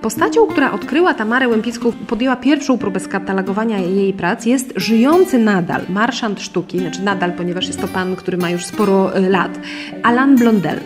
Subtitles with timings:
[0.00, 6.40] Postacią, która odkryła Tamarę Łępicką, podjęła pierwszą próbę skatalogowania jej prac, jest żyjący nadal marszant
[6.40, 9.58] sztuki, znaczy nadal, ponieważ jest to pan, który ma już sporo y, lat,
[10.02, 10.80] Alain Blondel.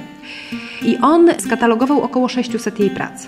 [0.82, 3.26] I on skatalogował około 600 jej prac.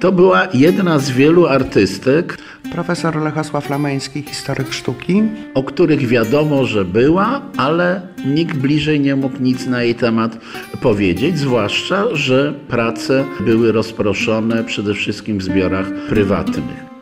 [0.00, 2.38] To była jedna z wielu artystek,
[2.74, 5.22] Profesor Lechosław Lamański, historyk sztuki.
[5.54, 10.38] o których wiadomo, że była, ale nikt bliżej nie mógł nic na jej temat
[10.82, 16.93] powiedzieć, zwłaszcza, że prace były rozproszone przede wszystkim w zbiorach prywatnych.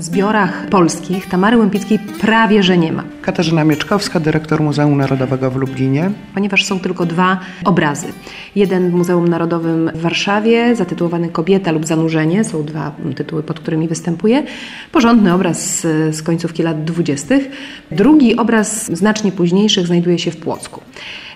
[0.00, 5.56] W zbiorach polskich Tamary Łępickiej prawie że nie ma, Katarzyna Mieczkowska, dyrektor Muzeum Narodowego w
[5.56, 6.10] Lublinie.
[6.34, 8.06] ponieważ są tylko dwa obrazy.
[8.56, 13.88] Jeden w Muzeum Narodowym w Warszawie, zatytułowany Kobieta lub Zanurzenie, są dwa tytuły, pod którymi
[13.88, 14.42] występuje.
[14.92, 17.50] Porządny obraz z, z końcówki lat dwudziestych.
[17.90, 20.80] Drugi obraz, znacznie późniejszych, znajduje się w Płocku.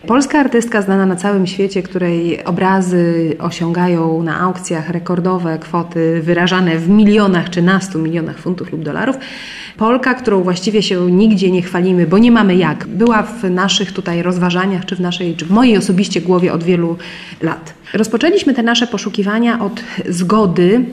[0.07, 6.89] Polska artystka znana na całym świecie, której obrazy osiągają na aukcjach rekordowe kwoty wyrażane w
[6.89, 9.17] milionach czy na stu milionach funtów lub dolarów.
[9.77, 12.87] Polka, którą właściwie się nigdzie nie chwalimy, bo nie mamy jak.
[12.87, 16.97] Była w naszych tutaj rozważaniach, czy w naszej, czy w mojej osobiście głowie od wielu
[17.43, 17.75] lat.
[17.95, 20.85] Rozpoczęliśmy te nasze poszukiwania od zgody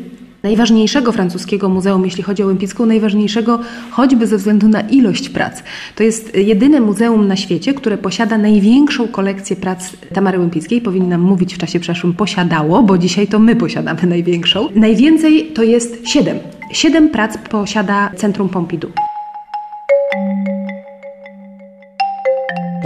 [0.44, 3.60] najważniejszego francuskiego muzeum, jeśli chodzi o Olimpijską, najważniejszego
[3.92, 5.64] choćby ze względu na ilość prac.
[5.96, 10.82] To jest jedyne muzeum na świecie, które posiada największą kolekcję prac Tamary Olimpijskiej.
[10.82, 14.70] Powinnam mówić w czasie przeszłym posiadało, bo dzisiaj to my posiadamy największą.
[14.76, 16.38] Najwięcej to jest siedem.
[16.72, 18.92] Siedem prac posiada Centrum Pompidou.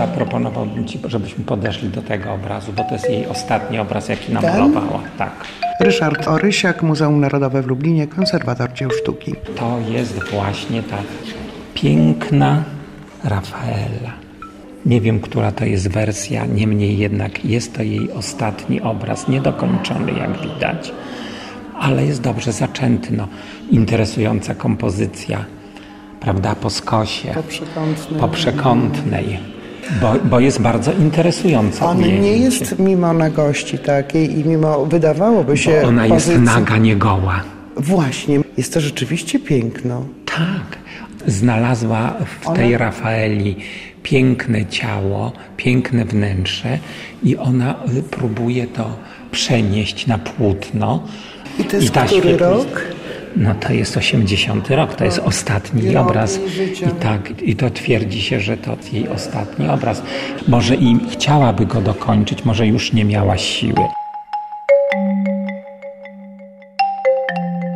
[0.06, 5.00] Zaproponowałbym Ci, żebyśmy podeszli do tego obrazu, bo to jest jej ostatni obraz, jaki namalowała.
[5.18, 5.32] Tak.
[5.80, 9.36] Ryszard Orysiak, Muzeum Narodowe w Lublinie, konserwator dzieł sztuki.
[9.56, 10.98] To jest właśnie ta
[11.74, 12.64] piękna
[13.24, 14.12] Rafaela.
[14.86, 20.42] Nie wiem, która to jest wersja, niemniej jednak jest to jej ostatni obraz, niedokończony jak
[20.42, 20.92] widać,
[21.80, 23.14] ale jest dobrze zaczęty.
[23.14, 23.28] No,
[23.72, 25.46] interesująca kompozycja,
[26.20, 28.20] prawda, po skosie, Po przekątnej.
[28.20, 29.40] po przekątnej,
[30.02, 31.86] bo, bo jest bardzo interesująca.
[31.86, 36.78] On nie jest mimo nagości takiej i mimo, wydawałoby się, Bo ona jest pozycji- naga,
[36.78, 37.44] nie goła.
[37.78, 40.06] Właśnie, jest to rzeczywiście piękno.
[40.26, 40.78] Tak.
[41.28, 43.56] Znalazła w tej Rafaeli
[44.04, 46.78] piękne ciało, piękne wnętrze
[47.24, 48.96] i ona y, próbuje to
[49.32, 51.04] przenieść na płótno.
[51.60, 52.82] I to jest ta który rok?
[53.38, 56.40] No to jest 80 rok, to jest ostatni rok obraz.
[56.88, 60.02] I tak, i to twierdzi się, że to jej ostatni obraz.
[60.48, 63.86] Może i chciałaby go dokończyć, może już nie miała siły.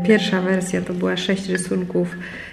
[0.09, 2.08] Pierwsza wersja to była 6 rysunków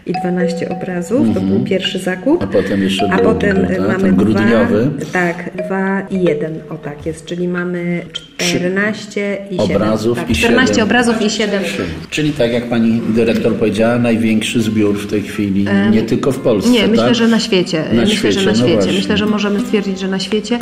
[0.06, 1.26] i 12 obrazów.
[1.34, 2.42] To był pierwszy zakup.
[2.42, 4.90] A potem jeszcze A był, potem tak, mamy ten grudniowy.
[4.98, 6.60] Dwa, tak, dwa i jeden.
[6.70, 8.02] O tak jest, czyli mamy
[8.36, 9.76] 14 i 7.
[9.76, 10.84] Obrazów tak, i 14 siedem.
[10.88, 11.62] obrazów i 7.
[12.10, 16.70] Czyli tak jak pani dyrektor powiedziała, największy zbiór w tej chwili, nie tylko w Polsce,
[16.70, 17.14] Nie, myślę, tak?
[17.14, 17.84] że na świecie.
[17.92, 18.74] Na myślę, świecie, że na no świecie.
[18.74, 18.92] właśnie.
[18.92, 20.58] myślę, że możemy stwierdzić, że na świecie.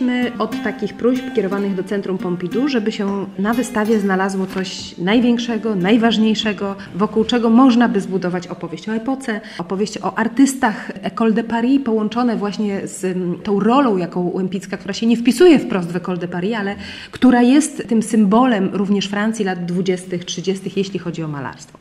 [0.00, 5.74] Zaczęliśmy od takich próśb kierowanych do Centrum Pompidou, żeby się na wystawie znalazło coś największego,
[5.74, 11.80] najważniejszego, wokół czego można by zbudować opowieść o epoce, opowieść o artystach École de Paris,
[11.84, 16.18] połączone właśnie z mm, tą rolą, jaką Łempicka, która się nie wpisuje wprost w École
[16.18, 16.74] de Paris, ale
[17.10, 21.78] która jest tym symbolem również Francji lat 20., 30., jeśli chodzi o malarstwo.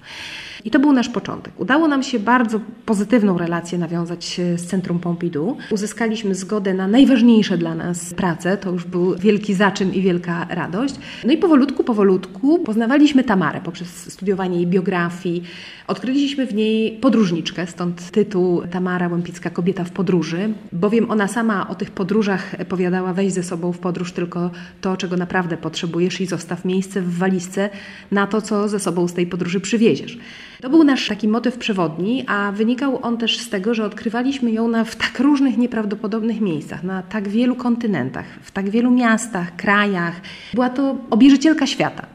[0.65, 1.53] I to był nasz początek.
[1.57, 5.57] Udało nam się bardzo pozytywną relację nawiązać e, z Centrum Pompidou.
[5.71, 8.57] Uzyskaliśmy zgodę na najważniejsze dla nas prace.
[8.57, 10.95] To już był wielki zaczyn i wielka radość.
[11.25, 15.43] No i powolutku, powolutku poznawaliśmy Tamarę poprzez studiowanie jej biografii.
[15.87, 21.75] Odkryliśmy w niej podróżniczkę, stąd tytuł Tamara Łępicka, kobieta w podróży, bowiem ona sama o
[21.75, 26.65] tych podróżach powiadała weź ze sobą w podróż tylko to, czego naprawdę potrzebujesz i zostaw
[26.65, 27.69] miejsce w walizce
[28.11, 30.17] na to, co ze sobą z tej podróży przywieziesz.
[30.61, 34.67] To był nasz taki motyw przewodni, a wynikał on też z tego, że odkrywaliśmy ją
[34.67, 40.21] na, w tak różnych, nieprawdopodobnych miejscach, na tak wielu kontynentach, w tak wielu miastach, krajach.
[40.53, 42.05] Była to obierzycielka świata.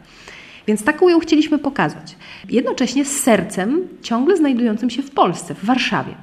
[0.66, 2.16] Więc taką ją chcieliśmy pokazać.
[2.50, 6.14] Jednocześnie z sercem ciągle znajdującym się w Polsce, w Warszawie.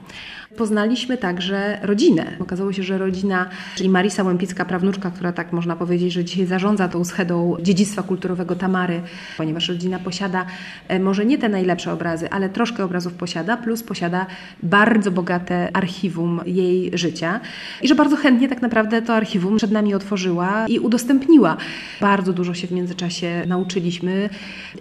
[0.58, 2.26] Poznaliśmy także rodzinę.
[2.40, 6.88] Okazało się, że rodzina, czyli Marisa Łępicka, prawnuczka, która tak można powiedzieć, że dzisiaj zarządza
[6.88, 9.02] tą schedą dziedzictwa kulturowego Tamary,
[9.38, 10.46] ponieważ rodzina posiada
[10.88, 14.26] e, może nie te najlepsze obrazy, ale troszkę obrazów posiada, plus posiada
[14.64, 17.40] bardzo bogate archiwum jej życia
[17.82, 21.58] i że bardzo chętnie tak naprawdę to archiwum przed nami otworzyła i udostępniła.
[22.02, 24.30] Bardzo dużo się w międzyczasie nauczyliśmy.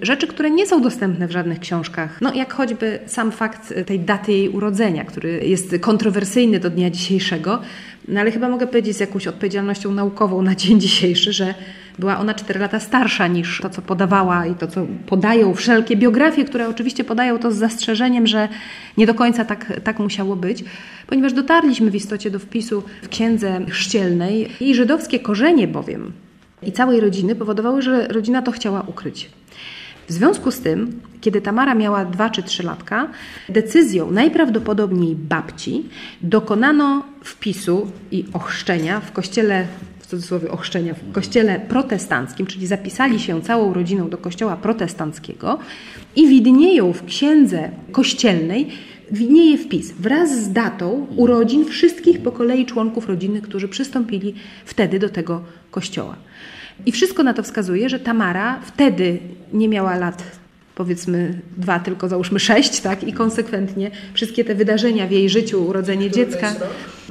[0.03, 2.19] Rzeczy, które nie są dostępne w żadnych książkach.
[2.21, 7.61] No jak choćby sam fakt tej daty jej urodzenia, który jest kontrowersyjny do dnia dzisiejszego,
[8.09, 11.55] no ale chyba mogę powiedzieć z jakąś odpowiedzialnością naukową na dzień dzisiejszy, że
[11.99, 16.45] była ona 4 lata starsza niż to, co podawała i to, co podają wszelkie biografie,
[16.45, 18.49] które oczywiście podają to z zastrzeżeniem, że
[18.97, 20.65] nie do końca tak, tak musiało być,
[21.07, 24.49] ponieważ dotarliśmy w istocie do wpisu w księdze chrzcielnej.
[24.61, 26.13] Jej żydowskie korzenie bowiem
[26.63, 29.31] i całej rodziny powodowały, że rodzina to chciała ukryć.
[30.11, 33.09] W związku z tym, kiedy Tamara miała 2 czy 3 latka,
[33.49, 35.85] decyzją najprawdopodobniej babci
[36.23, 39.67] dokonano wpisu i ochrzczenia w kościele
[40.01, 45.59] w cudzysłowie ochrzczenia w kościele protestanckim, czyli zapisali się całą rodziną do kościoła protestanckiego
[46.17, 48.71] i widnieją w księdze kościelnej
[49.11, 54.35] widnieje wpis wraz z datą urodzin wszystkich po kolei członków rodziny, którzy przystąpili
[54.65, 56.17] wtedy do tego kościoła.
[56.87, 59.19] I wszystko na to wskazuje, że Tamara wtedy
[59.53, 60.41] nie miała lat
[60.75, 63.05] powiedzmy dwa, tylko załóżmy sześć, tak?
[63.05, 66.53] I konsekwentnie wszystkie te wydarzenia w jej życiu, urodzenie dziecka,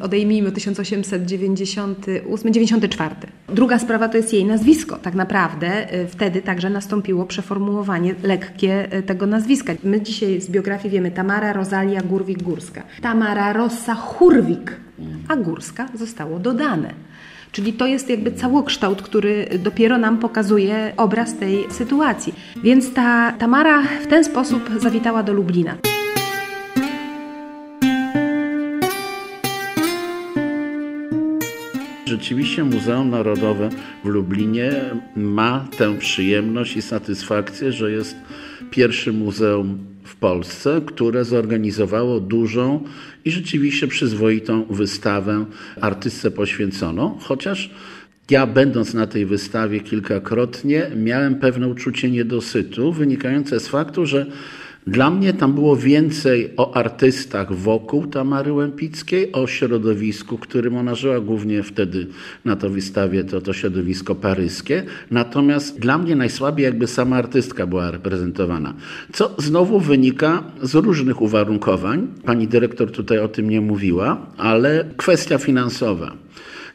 [0.02, 3.16] odejmijmy 1898, 94.
[3.50, 4.98] Druga sprawa to jest jej nazwisko.
[4.98, 9.74] Tak naprawdę y, wtedy także nastąpiło przeformułowanie lekkie y, tego nazwiska.
[9.84, 12.82] My dzisiaj z biografii wiemy Tamara Rosalia Górwik-Górska.
[13.02, 14.76] Tamara Rossa Hurwik,
[15.28, 16.94] a Górska zostało dodane.
[17.52, 22.34] Czyli to jest jakby całokształt, który dopiero nam pokazuje obraz tej sytuacji.
[22.64, 25.76] Więc ta Tamara w ten sposób zawitała do Lublina.
[32.06, 33.70] Rzeczywiście Muzeum Narodowe
[34.04, 34.72] w Lublinie
[35.16, 38.16] ma tę przyjemność i satysfakcję, że jest
[38.72, 42.84] pierwszym muzeum w Polsce, które zorganizowało dużą
[43.26, 45.46] i rzeczywiście przyzwoitą wystawę
[45.82, 47.70] artystce poświęconą, chociaż
[48.30, 54.26] ja, będąc na tej wystawie kilkakrotnie, miałem pewne uczucie niedosytu, wynikające z faktu, że
[54.90, 61.20] dla mnie tam było więcej o artystach wokół Tamary Łępickiej, o środowisku, którym ona żyła,
[61.20, 62.08] głównie wtedy
[62.46, 64.84] na to wystawie to, to środowisko paryskie.
[65.12, 68.74] Natomiast dla mnie najsłabiej jakby sama artystka była reprezentowana.
[69.14, 72.08] Co znowu wynika z różnych uwarunkowań.
[72.26, 76.14] Pani dyrektor tutaj o tym nie mówiła, ale kwestia finansowa.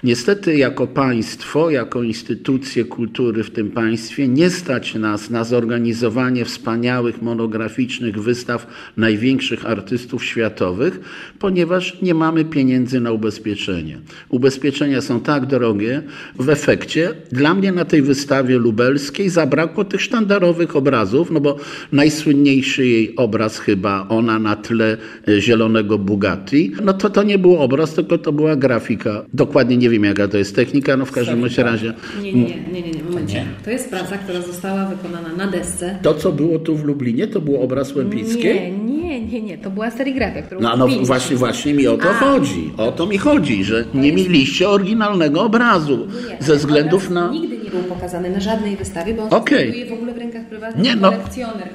[0.05, 7.23] Niestety, jako państwo, jako instytucje kultury w tym państwie, nie stać nas na zorganizowanie wspaniałych,
[7.23, 8.67] monograficznych wystaw
[8.97, 11.01] największych artystów światowych,
[11.39, 13.99] ponieważ nie mamy pieniędzy na ubezpieczenie.
[14.29, 16.03] Ubezpieczenia są tak drogie,
[16.39, 21.57] w efekcie dla mnie na tej wystawie lubelskiej zabrakło tych sztandarowych obrazów, no bo
[21.93, 24.97] najsłynniejszy jej obraz chyba, ona na tle
[25.29, 29.25] e, zielonego Bugatti, no to to nie był obraz, tylko to była grafika.
[29.35, 31.93] Dokładnie nie wiem, wiem jaka to jest technika, no w każdym bądź razie.
[32.23, 33.47] Nie, nie, nie, nie, nie, nie, momencie.
[33.65, 35.99] To jest praca, która została wykonana na desce.
[36.03, 38.45] To, co było tu w Lublinie, to był obraz Łępicki?
[38.45, 42.11] Nie, nie, nie, nie, to była serigrafia, którą No, no właśnie, właśnie mi o to
[42.11, 42.15] A.
[42.15, 42.73] chodzi.
[42.77, 47.31] O to mi chodzi, że nie mieliście oryginalnego obrazu nie, ze względów na...
[47.31, 49.73] Nigdy nie był pokazany na żadnej wystawie, bo on okay.
[49.91, 51.13] w ogóle w rękach prywatnych nie, no,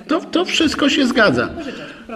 [0.08, 1.50] To, to wszystko się zgadza.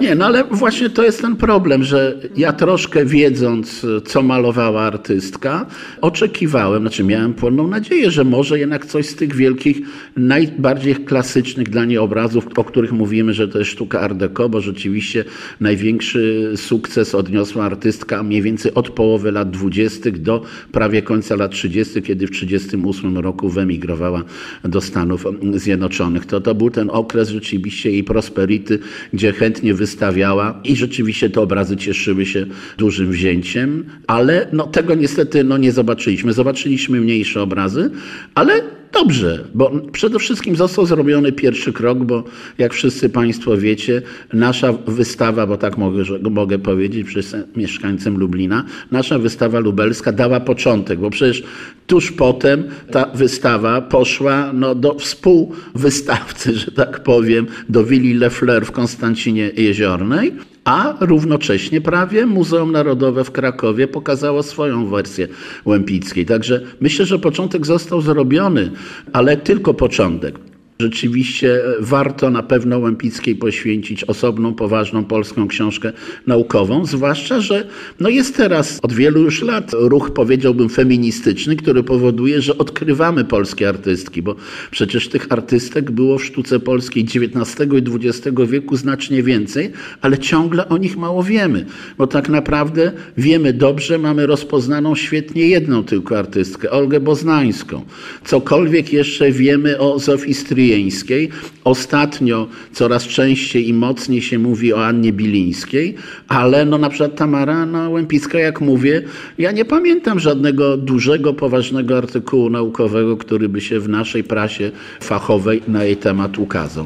[0.01, 5.66] Nie, no ale właśnie to jest ten problem, że ja troszkę wiedząc, co malowała artystka,
[6.01, 9.78] oczekiwałem, znaczy miałem pełną nadzieję, że może jednak coś z tych wielkich,
[10.18, 14.62] najbardziej klasycznych dla niej obrazów, o których mówimy, że to jest sztuka Art Deco, bo
[14.62, 15.26] rzeczywiście
[15.59, 20.12] największy sukces odniosła artystka mniej więcej od połowy lat 20.
[20.12, 24.23] do prawie końca lat 30., kiedy w 1938 roku wyemigrowała
[24.64, 26.26] do Stanów Zjednoczonych.
[26.26, 28.80] To, to był ten okres rzeczywiście jej prosperity,
[29.14, 32.45] gdzie chętnie wystawiała i rzeczywiście te obrazy cieszyły się
[32.78, 36.33] dużym wzięciem, ale no, tego niestety no, nie zobaczyliśmy.
[36.33, 37.92] Zobaczyliśmy mniejsze obrazy,
[38.35, 38.61] ale
[38.94, 42.23] Dobrze, bo przede wszystkim został zrobiony pierwszy krok, bo
[42.57, 44.02] jak wszyscy Państwo wiecie,
[44.33, 51.00] nasza wystawa, bo tak mogę, mogę powiedzieć przez mieszkańcem Lublina, nasza wystawa lubelska dała początek,
[51.00, 51.44] bo przecież
[51.88, 58.71] tuż potem ta wystawa poszła no, do współwystawcy, że tak powiem, do Willi Lefleur w
[58.71, 65.27] Konstancinie Jeziornej a równocześnie prawie Muzeum Narodowe w Krakowie pokazało swoją wersję
[65.65, 66.25] Łępickiej.
[66.25, 68.71] Także myślę, że początek został zrobiony,
[69.13, 70.53] ale tylko początek.
[70.83, 75.92] Rzeczywiście warto na pewno Łępickiej poświęcić osobną, poważną polską książkę
[76.28, 77.68] naukową, zwłaszcza, że
[77.99, 83.69] no jest teraz od wielu już lat ruch, powiedziałbym, feministyczny, który powoduje, że odkrywamy polskie
[83.69, 84.35] artystki, bo
[84.71, 89.71] przecież tych artystek było w sztuce polskiej XIX i XX wieku znacznie więcej,
[90.02, 91.66] ale ciągle o nich mało wiemy,
[91.97, 97.85] bo tak naprawdę wiemy dobrze, mamy rozpoznaną świetnie jedną tylko artystkę, Olgę Boznańską.
[98.25, 100.33] Cokolwiek jeszcze wiemy o Zofii
[100.73, 101.30] Stryjeńskiej,
[101.63, 105.95] ostatnio coraz częściej i mocniej się mówi o Annie Bilińskiej,
[106.27, 109.01] ale no na przykład Tamara no, Łępicka, jak mówię,
[109.37, 115.61] ja nie pamiętam żadnego dużego, poważnego artykułu naukowego, który by się w naszej prasie fachowej
[115.68, 116.85] na jej temat ukazał.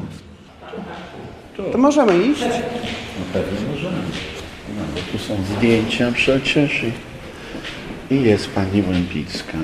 [1.72, 2.40] To możemy iść?
[2.40, 3.96] Na pewno możemy.
[4.76, 6.82] No, bo tu są zdjęcia przecież
[8.10, 9.58] i, i jest pani Łępicka.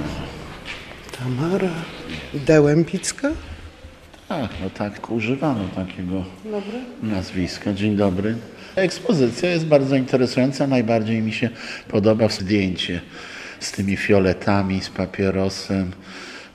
[1.19, 1.75] Tamara
[2.35, 3.31] Dełępicka?
[4.41, 6.25] Tak, no tak, używano takiego
[7.03, 7.73] nazwiska.
[7.73, 8.37] Dzień dobry.
[8.76, 10.67] Ekspozycja jest bardzo interesująca.
[10.67, 11.50] Najbardziej mi się
[11.88, 13.00] podoba zdjęcie
[13.61, 15.93] z tymi fioletami, z papierosem.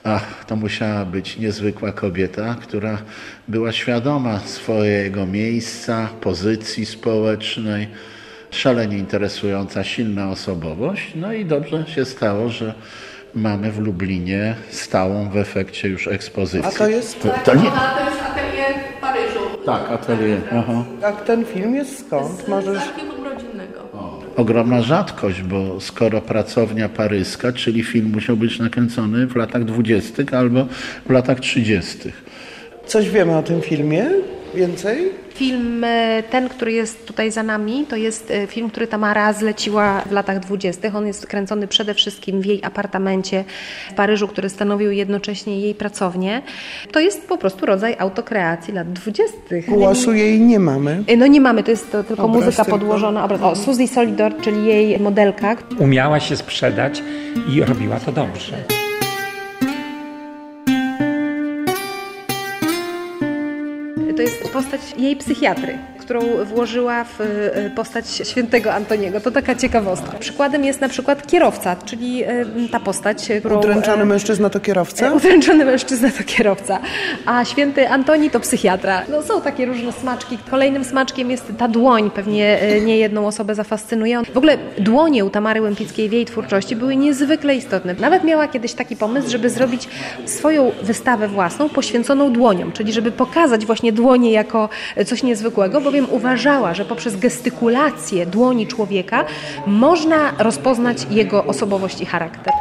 [0.03, 3.01] Ach, to musiała być niezwykła kobieta, która
[3.48, 7.88] była świadoma swojego miejsca, pozycji społecznej,
[8.51, 11.12] szalenie interesująca, silna osobowość.
[11.15, 12.74] No i dobrze się stało, że
[13.36, 16.69] mamy w Lublinie stałą w efekcie już ekspozycję.
[16.69, 17.21] A to jest...
[17.21, 17.62] To, to nie...
[17.62, 19.39] Ona to jest atelier w Paryżu.
[19.65, 20.39] Tak, atelier.
[20.51, 20.83] Aha.
[21.03, 22.48] A ten film jest skąd?
[22.48, 22.77] Możesz...
[22.77, 23.89] Z archiwum rodzinnego.
[24.38, 30.65] Ogromna rzadkość, bo skoro pracownia paryska, czyli film musiał być nakręcony w latach dwudziestych albo
[31.05, 32.25] w latach trzydziestych.
[32.86, 34.09] Coś wiemy o tym filmie?
[34.56, 35.12] Więcej?
[35.34, 40.01] Film, e, ten, który jest tutaj za nami, to jest e, film, który Tamara zleciła
[40.01, 40.96] w latach dwudziestych.
[40.96, 43.44] On jest kręcony przede wszystkim w jej apartamencie
[43.91, 46.41] w Paryżu, który stanowił jednocześnie jej pracownię.
[46.91, 49.65] To jest po prostu rodzaj autokreacji lat dwudziestych.
[49.65, 51.03] Głosu jej nie mamy.
[51.08, 52.79] E, No nie mamy, to jest to tylko Obraz muzyka tylko.
[52.79, 53.24] podłożona.
[53.25, 53.41] Obraz.
[53.41, 57.03] O, Suzy Solidor, czyli jej modelka, Umiała się sprzedać
[57.53, 58.78] i robiła to dobrze.
[64.19, 65.77] To jest postać jej psychiatry,
[66.09, 69.21] którą włożyła w e, postać świętego Antoniego.
[69.21, 70.17] To taka ciekawostka.
[70.17, 73.59] Przykładem jest na przykład kierowca, czyli e, ta postać, którą...
[73.59, 75.13] Udręczony e, mężczyzna to kierowca?
[75.13, 76.79] Udręczony mężczyzna to kierowca,
[77.25, 79.01] a święty Antoni to psychiatra.
[79.09, 80.37] No są takie różne smaczki.
[80.51, 84.21] Kolejnym smaczkiem jest ta dłoń, pewnie e, nie jedną osobę zafascynuje.
[84.33, 87.95] W ogóle dłonie u Tamary Łępickiej w jej twórczości były niezwykle istotne.
[87.99, 89.87] Nawet miała kiedyś taki pomysł, żeby zrobić
[90.25, 94.69] swoją wystawę własną poświęconą dłoniom, czyli żeby pokazać właśnie dłonie jako
[95.05, 99.25] coś niezwykłego, bowiem uważała, że poprzez gestykulację dłoni człowieka
[99.68, 102.53] można rozpoznać jego osobowość i charakter.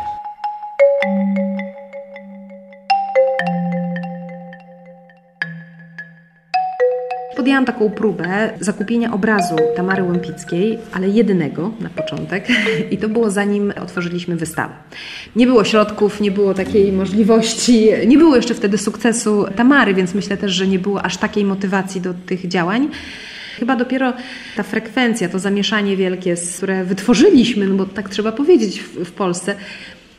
[7.48, 12.48] Podjęłam taką próbę zakupienia obrazu Tamary Łępickiej, ale jedynego na początek
[12.90, 14.74] i to było zanim otworzyliśmy wystawę.
[15.36, 20.36] Nie było środków, nie było takiej możliwości, nie było jeszcze wtedy sukcesu Tamary, więc myślę
[20.36, 22.88] też, że nie było aż takiej motywacji do tych działań.
[23.58, 24.12] Chyba dopiero
[24.56, 29.54] ta frekwencja, to zamieszanie wielkie, które wytworzyliśmy, no bo tak trzeba powiedzieć w, w Polsce,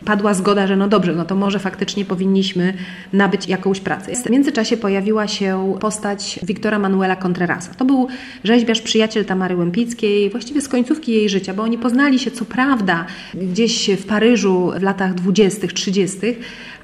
[0.06, 2.74] padła zgoda, że no dobrze, no to może faktycznie powinniśmy
[3.13, 4.15] nabyć jakąś pracę.
[4.15, 7.74] W międzyczasie pojawiła się postać Wiktora Manuela Contrerasa.
[7.74, 8.08] To był
[8.44, 13.06] rzeźbiarz, przyjaciel Tamary Łępickiej, właściwie z końcówki jej życia, bo oni poznali się co prawda
[13.34, 16.18] gdzieś w Paryżu w latach 20., 30.,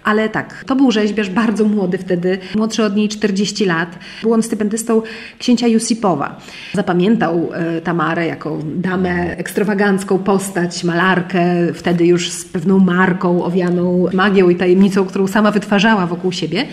[0.05, 3.99] ale tak, to był rzeźbiarz bardzo młody wtedy, młodszy od niej 40 lat.
[4.21, 5.01] Był on stypendystą
[5.39, 6.39] księcia Jusipowa.
[6.73, 14.49] Zapamiętał e, Tamarę jako damę, ekstrawagancką postać, malarkę, wtedy już z pewną marką owianą magią
[14.49, 16.65] i tajemnicą, którą sama wytwarzała wokół siebie.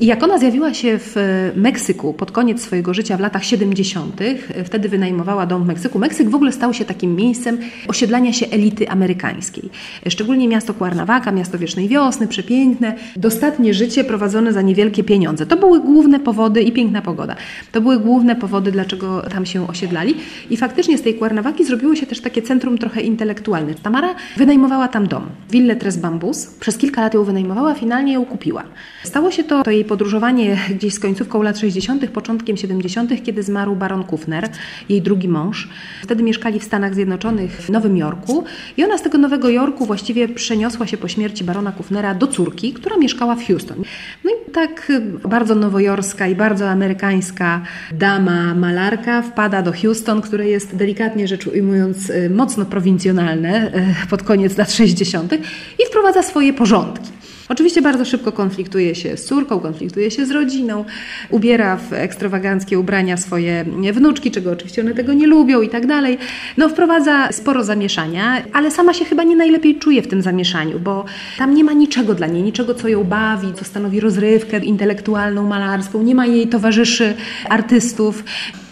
[0.00, 1.16] I jak ona zjawiła się w
[1.56, 4.20] Meksyku pod koniec swojego życia w latach 70.,
[4.64, 5.98] wtedy wynajmowała dom w Meksyku.
[5.98, 9.70] Meksyk w ogóle stał się takim miejscem osiedlania się elity amerykańskiej.
[10.08, 15.46] Szczególnie miasto Cuernavaca, miasto wiecznej wiosny, przepiękne, dostatnie życie prowadzone za niewielkie pieniądze.
[15.46, 17.36] To były główne powody i piękna pogoda.
[17.72, 20.14] To były główne powody, dlaczego tam się osiedlali.
[20.50, 23.74] I faktycznie z tej Cuernavaki zrobiło się też takie centrum trochę intelektualne.
[23.74, 26.46] Tamara wynajmowała tam dom, willę Tres Bambus.
[26.46, 28.62] Przez kilka lat ją wynajmowała, finalnie ją kupiła.
[29.04, 33.76] Stało się to, to jej podróżowanie gdzieś z końcówką lat 60., początkiem 70., kiedy zmarł
[33.76, 34.48] baron Kufner,
[34.88, 35.68] jej drugi mąż.
[36.02, 38.44] Wtedy mieszkali w Stanach Zjednoczonych w Nowym Jorku
[38.76, 42.72] i ona z tego Nowego Jorku właściwie przeniosła się po śmierci barona Kufnera do córki,
[42.72, 43.82] która mieszkała w Houston.
[44.24, 44.92] No i tak
[45.28, 52.10] bardzo nowojorska i bardzo amerykańska dama malarka wpada do Houston, które jest delikatnie rzecz ujmując
[52.10, 53.72] y, mocno prowincjonalne
[54.04, 55.32] y, pod koniec lat 60.
[55.78, 57.18] i wprowadza swoje porządki.
[57.48, 60.84] Oczywiście bardzo szybko konfliktuje się z córką, konfliktuje się z rodziną,
[61.30, 66.18] ubiera w ekstrawaganckie ubrania swoje wnuczki, czego oczywiście one tego nie lubią i tak dalej.
[66.56, 71.04] No wprowadza sporo zamieszania, ale sama się chyba nie najlepiej czuje w tym zamieszaniu, bo
[71.38, 76.02] tam nie ma niczego dla niej, niczego co ją bawi, co stanowi rozrywkę intelektualną, malarską,
[76.02, 77.14] nie ma jej towarzyszy
[77.48, 78.24] artystów,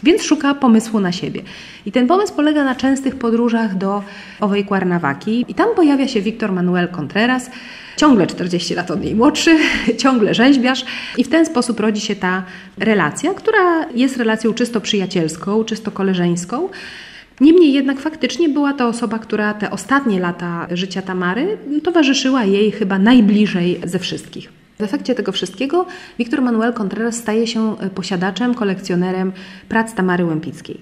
[0.03, 1.43] więc szuka pomysłu na siebie.
[1.87, 4.03] I ten pomysł polega na częstych podróżach do
[4.41, 7.51] owej Cuernavaki i tam pojawia się Victor Manuel Contreras,
[7.97, 9.59] ciągle 40 lat od niej młodszy,
[10.03, 10.85] ciągle rzeźbiarz
[11.19, 12.43] i w ten sposób rodzi się ta
[12.79, 16.69] relacja, która jest relacją czysto przyjacielską, czysto koleżeńską.
[17.41, 22.99] Niemniej jednak faktycznie była to osoba, która te ostatnie lata życia Tamary towarzyszyła jej chyba
[22.99, 24.53] najbliżej ze wszystkich.
[24.79, 25.87] W efekcie tego wszystkiego
[26.19, 29.33] Wiktor Manuel Contreras staje się posiadaczem, kolekcjonerem
[29.69, 30.81] prac Tamary Łępickiej.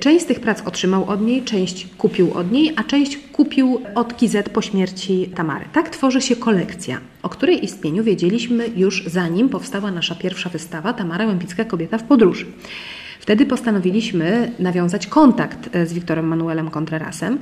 [0.00, 4.16] Część z tych prac otrzymał od niej, część kupił od niej, a część kupił od
[4.16, 5.64] Kizet po śmierci Tamary.
[5.72, 11.26] Tak tworzy się kolekcja, o której istnieniu wiedzieliśmy już zanim powstała nasza pierwsza wystawa Tamara
[11.26, 12.46] Łępicka Kobieta w podróży.
[13.20, 17.38] Wtedy postanowiliśmy nawiązać kontakt z Wiktorem Manuelem Contrerasem.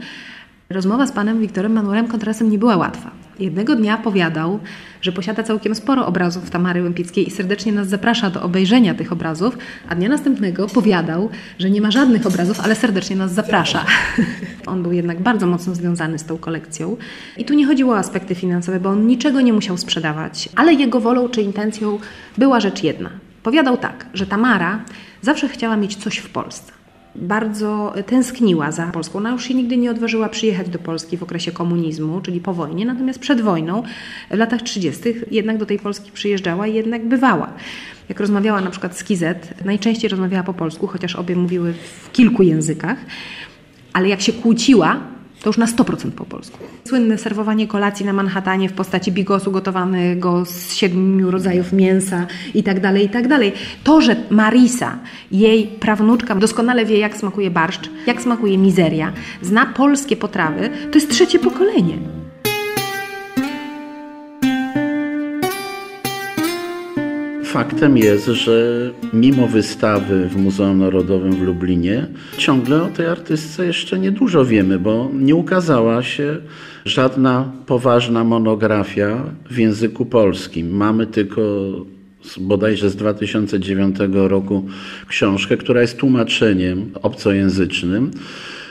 [0.72, 3.10] Rozmowa z panem Wiktorem Manuelem Contrerasem nie była łatwa.
[3.38, 4.60] Jednego dnia powiadał,
[5.00, 9.58] że posiada całkiem sporo obrazów Tamary Łępickiej i serdecznie nas zaprasza do obejrzenia tych obrazów,
[9.88, 13.84] a dnia następnego powiadał, że nie ma żadnych obrazów, ale serdecznie nas zaprasza.
[14.66, 16.96] on był jednak bardzo mocno związany z tą kolekcją.
[17.36, 21.00] I tu nie chodziło o aspekty finansowe, bo on niczego nie musiał sprzedawać, ale jego
[21.00, 21.98] wolą czy intencją
[22.38, 23.10] była rzecz jedna.
[23.42, 24.84] Powiadał tak, że Tamara
[25.22, 26.81] zawsze chciała mieć coś w Polsce
[27.14, 29.18] bardzo tęskniła za Polską.
[29.18, 32.86] Ona już się nigdy nie odważyła przyjechać do Polski w okresie komunizmu, czyli po wojnie,
[32.86, 33.82] natomiast przed wojną,
[34.30, 37.52] w latach 30., jednak do tej Polski przyjeżdżała i jednak bywała.
[38.08, 42.42] Jak rozmawiała na przykład z Kizet, najczęściej rozmawiała po polsku, chociaż obie mówiły w kilku
[42.42, 42.98] językach,
[43.92, 45.00] ale jak się kłóciła,
[45.42, 46.58] to już na 100% po polsku.
[46.88, 52.80] Słynne serwowanie kolacji na Manhattanie w postaci bigosu gotowanego z siedmiu rodzajów mięsa i tak
[52.80, 53.52] dalej, i tak dalej.
[53.84, 54.98] To, że Marisa,
[55.32, 61.10] jej prawnuczka, doskonale wie, jak smakuje barszcz, jak smakuje mizeria, zna polskie potrawy, to jest
[61.10, 62.21] trzecie pokolenie.
[67.52, 72.06] Faktem jest, że mimo wystawy w Muzeum Narodowym w Lublinie,
[72.36, 76.36] ciągle o tej artystce jeszcze niedużo wiemy, bo nie ukazała się
[76.84, 80.76] żadna poważna monografia w języku polskim.
[80.76, 81.42] Mamy tylko
[82.40, 84.66] bodajże z 2009 roku
[85.08, 88.10] książkę, która jest tłumaczeniem obcojęzycznym.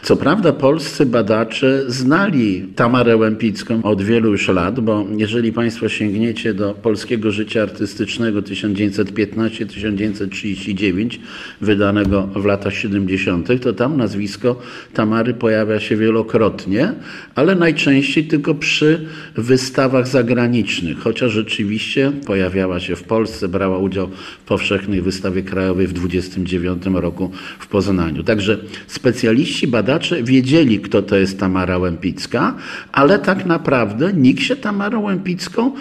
[0.03, 6.53] Co prawda polscy badacze znali Tamarę Łępicką od wielu już lat, bo jeżeli Państwo sięgniecie
[6.53, 11.17] do polskiego życia artystycznego 1915-1939,
[11.61, 14.59] wydanego w latach 70., to tam nazwisko
[14.93, 16.93] Tamary pojawia się wielokrotnie,
[17.35, 24.09] ale najczęściej tylko przy wystawach zagranicznych, chociaż rzeczywiście pojawiała się w Polsce, brała udział
[24.43, 28.23] w powszechnej wystawie krajowej w 29 roku w Poznaniu.
[28.23, 32.55] Także specjaliści badacze badacze wiedzieli, kto to jest Tamara Łępicka,
[32.91, 35.71] ale tak naprawdę nikt się Tamarą Łępicką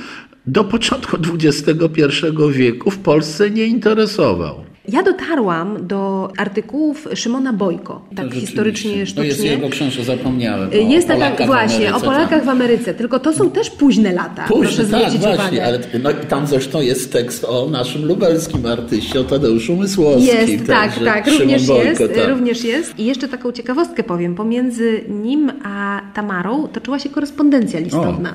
[0.46, 2.02] do początku XXI
[2.50, 4.69] wieku w Polsce nie interesował.
[4.88, 9.14] Ja dotarłam do artykułów Szymona Bojko, tak no, historycznie, sztucznie.
[9.14, 10.70] To jest jego książka, zapomniałem.
[10.72, 12.40] jest tak, właśnie, o Polakach tam.
[12.40, 16.46] w Ameryce, tylko to są też późne lata, Późne, proszę tak, właśnie, ale no, tam
[16.46, 20.48] zresztą jest tekst o naszym lubelskim artyście, o Tadeuszu Mysłowskim.
[20.48, 22.28] Jest, tak, tak, również Bojko, jest, tak.
[22.28, 22.98] również jest.
[22.98, 28.34] I jeszcze taką ciekawostkę powiem, pomiędzy nim a Tamarą toczyła się korespondencja listowna.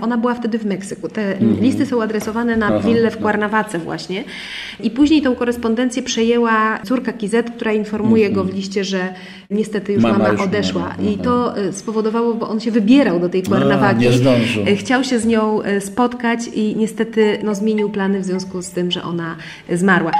[0.00, 0.04] O.
[0.04, 1.08] Ona była wtedy w Meksyku.
[1.08, 1.60] Te mhm.
[1.60, 4.24] listy są adresowane na Aha, willę w Cuernavace właśnie
[4.82, 8.56] i później tą korespondencję przejęła córka Kizet, która informuje go w mhm.
[8.56, 9.14] liście, że
[9.50, 10.94] niestety już mama, mama już odeszła.
[11.12, 14.06] I to e, spowodowało, bo on się wybierał do tej Cuernavaki.
[14.66, 18.70] E, chciał się z nią e, spotkać i niestety no, zmienił plany w związku z
[18.70, 19.36] tym, że ona
[19.72, 20.12] zmarła.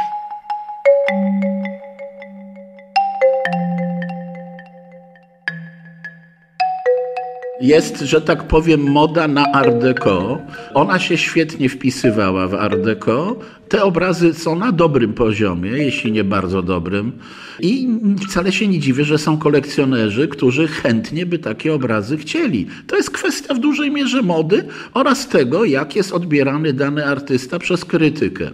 [7.62, 10.38] jest, że tak powiem, moda na Art Deco.
[10.74, 13.36] Ona się świetnie wpisywała w Art Deco.
[13.72, 17.12] Te obrazy są na dobrym poziomie, jeśli nie bardzo dobrym.
[17.60, 17.88] I
[18.28, 22.66] wcale się nie dziwię, że są kolekcjonerzy, którzy chętnie by takie obrazy chcieli.
[22.86, 27.84] To jest kwestia w dużej mierze mody oraz tego, jak jest odbierany dany artysta przez
[27.84, 28.50] krytykę.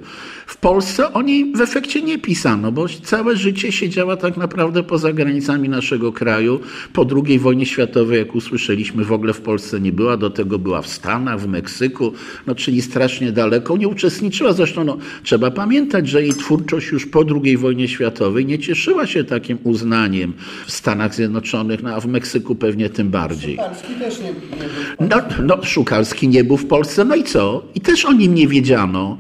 [0.47, 5.13] W Polsce o niej w efekcie nie pisano, bo całe życie siedziała tak naprawdę poza
[5.13, 6.61] granicami naszego kraju.
[6.93, 10.83] Po II wojnie światowej, jak usłyszeliśmy, w ogóle w Polsce nie była, do tego była
[10.83, 12.13] w Stanach, w Meksyku,
[12.47, 13.77] no, czyli strasznie daleko.
[13.77, 18.59] Nie uczestniczyła zresztą, no, trzeba pamiętać, że jej twórczość już po II wojnie światowej nie
[18.59, 20.33] cieszyła się takim uznaniem
[20.67, 23.57] w Stanach Zjednoczonych, no, a w Meksyku pewnie tym bardziej.
[23.57, 25.09] Szukalski też nie, był.
[25.09, 27.63] No, no, Szukalski nie był w Polsce, no i co?
[27.75, 29.19] I też o nim nie wiedziano.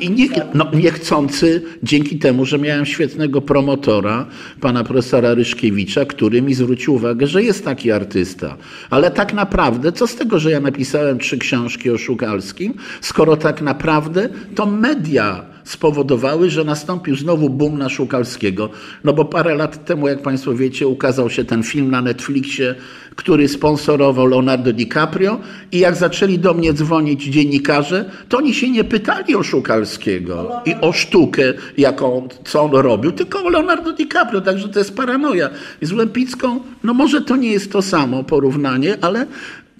[0.00, 4.26] I nie, no, niechcący, dzięki temu, że miałem świetnego promotora,
[4.60, 8.56] pana profesora Ryszkiewicza, który mi zwrócił uwagę, że jest taki artysta.
[8.90, 13.62] Ale tak naprawdę, co z tego, że ja napisałem trzy książki o Szukalskim, skoro tak
[13.62, 15.27] naprawdę to media
[15.64, 18.70] spowodowały, że nastąpił znowu boom na Szukalskiego.
[19.04, 22.74] No bo parę lat temu, jak Państwo wiecie, ukazał się ten film na Netflixie,
[23.16, 25.40] który sponsorował Leonardo DiCaprio
[25.72, 30.74] i jak zaczęli do mnie dzwonić dziennikarze, to oni się nie pytali o Szukalskiego i
[30.80, 31.42] o sztukę,
[31.78, 35.50] jaką, co on robił, tylko o Leonardo DiCaprio, także to jest paranoja.
[35.82, 39.26] I z Łępicką, no może to nie jest to samo porównanie, ale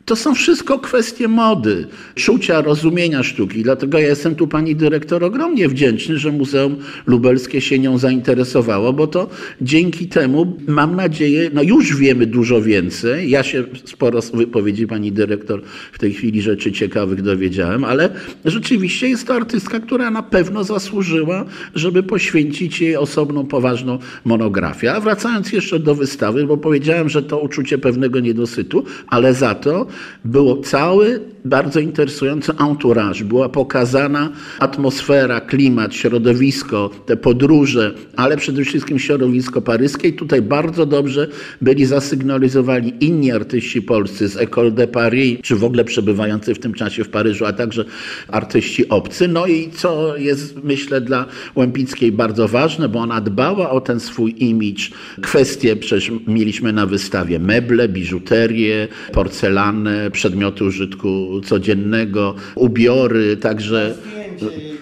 [0.08, 3.62] to są wszystko kwestie mody, czucia, rozumienia sztuki.
[3.62, 9.06] Dlatego ja jestem tu pani dyrektor ogromnie wdzięczny, że Muzeum Lubelskie się nią zainteresowało, bo
[9.06, 9.28] to
[9.60, 13.30] dzięki temu mam nadzieję, no już wiemy dużo więcej.
[13.30, 18.10] Ja się sporo wypowiedzi pani dyrektor w tej chwili rzeczy ciekawych dowiedziałem, ale
[18.44, 21.44] rzeczywiście jest to artystka, która na pewno zasłużyła,
[21.74, 24.94] żeby poświęcić jej osobną, poważną monografię.
[24.94, 29.86] A wracając jeszcze do wystawy, bo powiedziałem, że to uczucie pewnego niedosytu, ale za to
[30.24, 33.24] było cały bardzo interesujący entourage.
[33.24, 40.08] Była pokazana atmosfera, klimat, środowisko, te podróże, ale przede wszystkim środowisko paryskie.
[40.08, 41.28] I tutaj bardzo dobrze
[41.60, 46.74] byli zasygnalizowani inni artyści polscy z École de Paris, czy w ogóle przebywający w tym
[46.74, 47.84] czasie w Paryżu, a także
[48.28, 49.28] artyści obcy.
[49.28, 54.34] No i co jest, myślę, dla Łępickiej bardzo ważne, bo ona dbała o ten swój
[54.38, 54.82] image.
[55.22, 63.94] Kwestie, przecież mieliśmy na wystawie meble, biżuterię, porcelanę, przedmioty użytku codziennego, ubiory, także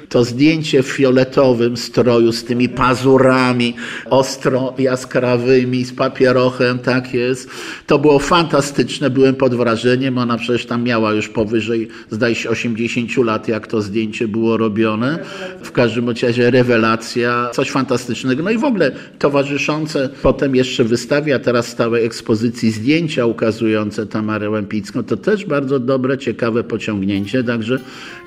[0.08, 3.74] to zdjęcie w fioletowym stroju z tymi pazurami
[4.10, 7.50] ostro jaskrawymi, z papierochem, tak jest.
[7.86, 10.18] To było fantastyczne, byłem pod wrażeniem.
[10.18, 15.18] Ona przecież tam miała już powyżej, zdaje się, 80 lat, jak to zdjęcie było robione.
[15.62, 18.42] W każdym razie rewelacja, coś fantastycznego.
[18.42, 24.50] No i w ogóle towarzyszące potem jeszcze wystawie, a teraz stałej ekspozycji zdjęcia ukazujące Tamarę
[24.50, 27.44] Łępicką, to też bardzo dobre, ciekawe pociągnięcie.
[27.44, 27.78] Także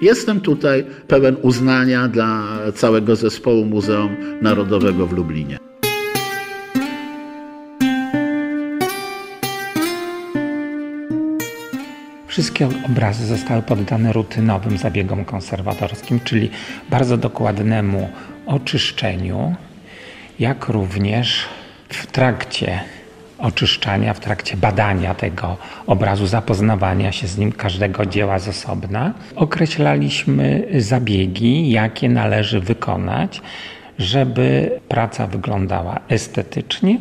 [0.01, 0.85] jestem tutaj
[1.19, 2.43] pełen uznania dla
[2.75, 5.57] całego zespołu Muzeum Narodowego w Lublinie.
[12.27, 16.49] Wszystkie obrazy zostały poddane rutynowym zabiegom konserwatorskim, czyli
[16.89, 18.09] bardzo dokładnemu
[18.45, 19.55] oczyszczeniu,
[20.39, 21.45] jak również
[21.89, 22.79] w trakcie
[23.39, 30.67] oczyszczania, w trakcie badania tego obrazu, zapoznawania się z nim, każdego dzieła z osobna, określaliśmy
[30.77, 33.41] zabiegi, jakie należy wykonać,
[33.99, 36.97] żeby praca wyglądała estetycznie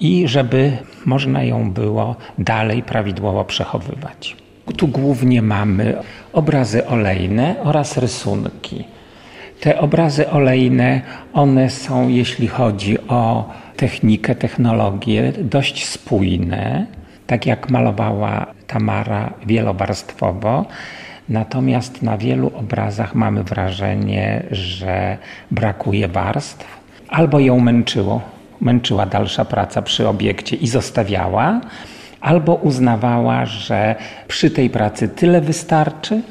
[0.00, 4.36] i żeby można ją było dalej prawidłowo przechowywać.
[4.76, 5.96] Tu głównie mamy
[6.32, 8.84] obrazy olejne oraz rysunki.
[9.60, 11.00] Te obrazy olejne,
[11.32, 16.86] one są, jeśli chodzi o technikę, technologię, dość spójne,
[17.26, 20.64] tak jak malowała Tamara wielowarstwowo.
[21.28, 25.18] Natomiast na wielu obrazach mamy wrażenie, że
[25.50, 26.66] brakuje warstw,
[27.08, 28.20] albo ją męczyło,
[28.60, 31.60] męczyła dalsza praca przy obiekcie i zostawiała,
[32.20, 33.94] albo uznawała, że
[34.28, 36.22] przy tej pracy tyle wystarczy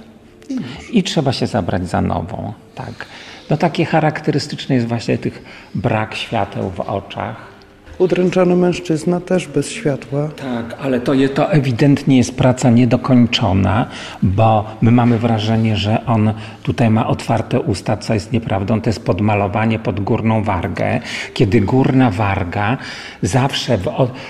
[0.92, 2.54] i trzeba się zabrać za nową.
[2.76, 3.06] Tak.
[3.50, 5.44] No takie charakterystyczne jest właśnie tych
[5.76, 7.54] brak świateł w oczach.
[7.98, 10.28] Udręczony mężczyzna też bez światła.
[10.28, 13.86] Tak, ale to, je, to ewidentnie jest praca niedokończona,
[14.24, 18.82] bo my mamy wrażenie, że on tutaj ma otwarte usta, co jest nieprawdą.
[18.82, 21.00] To jest podmalowanie pod górną wargę,
[21.34, 22.78] kiedy górna warga
[23.22, 23.84] zawsze, w,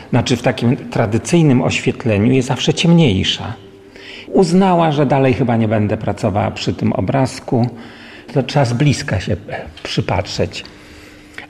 [0.09, 3.53] znaczy w takim tradycyjnym oświetleniu jest zawsze ciemniejsza.
[4.33, 7.69] Uznała, że dalej chyba nie będę pracowała przy tym obrazku.
[8.33, 9.35] To trzeba z bliska się
[9.83, 10.63] przypatrzeć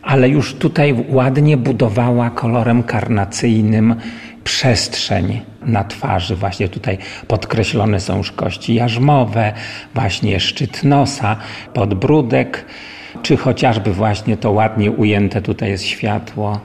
[0.04, 3.96] ale już tutaj ładnie budowała kolorem karnacyjnym
[4.44, 6.36] przestrzeń na twarzy.
[6.36, 9.54] Właśnie tutaj podkreślone są już kości jarzmowe,
[9.94, 11.36] właśnie szczyt nosa,
[11.74, 12.66] podbródek,
[13.22, 16.60] czy chociażby właśnie to ładnie ujęte tutaj jest światło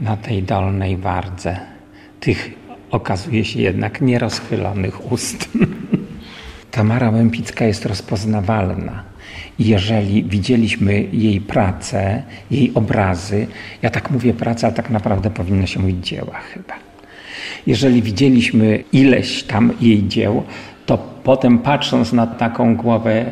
[0.00, 1.56] na tej dolnej wardze.
[2.20, 2.50] Tych
[2.90, 5.48] okazuje się jednak nierozchylonych ust.
[6.70, 9.08] Tamara Łępicka jest rozpoznawalna
[9.58, 13.46] jeżeli widzieliśmy jej pracę, jej obrazy,
[13.82, 16.74] ja tak mówię praca, a tak naprawdę powinno się mówić dzieła chyba.
[17.66, 20.42] Jeżeli widzieliśmy ileś tam jej dzieł,
[20.86, 23.24] to potem patrząc na taką głowę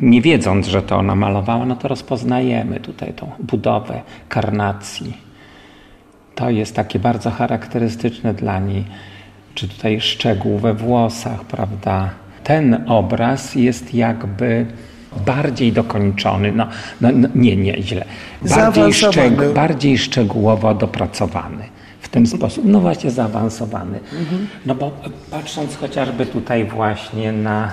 [0.00, 5.31] nie wiedząc, że to ona malowała, no to rozpoznajemy tutaj tą budowę karnacji.
[6.42, 8.84] To jest takie bardzo charakterystyczne dla niej,
[9.54, 12.10] czy tutaj szczegół we włosach, prawda?
[12.44, 14.66] Ten obraz jest jakby
[15.26, 16.66] bardziej dokończony, no,
[17.00, 18.04] no, no nie, nie, źle.
[18.42, 21.64] Bardziej, szczeg- bardziej szczegółowo dopracowany.
[22.00, 24.00] W ten sposób, no właśnie zaawansowany.
[24.66, 24.90] No bo
[25.30, 27.70] patrząc chociażby tutaj właśnie na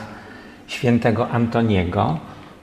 [0.67, 2.19] świętego Antoniego,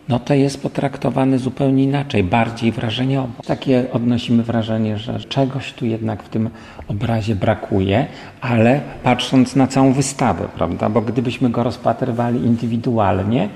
[0.09, 3.43] no to jest potraktowany zupełnie inaczej, bardziej wrażeniowo.
[3.47, 6.51] Takie odnosimy wrażenie, że czegoś tu jednak w tym
[6.89, 8.07] obrazie brakuje,
[8.41, 13.49] ale patrząc na całą wystawę, prawda, bo gdybyśmy go rozpatrywali indywidualnie,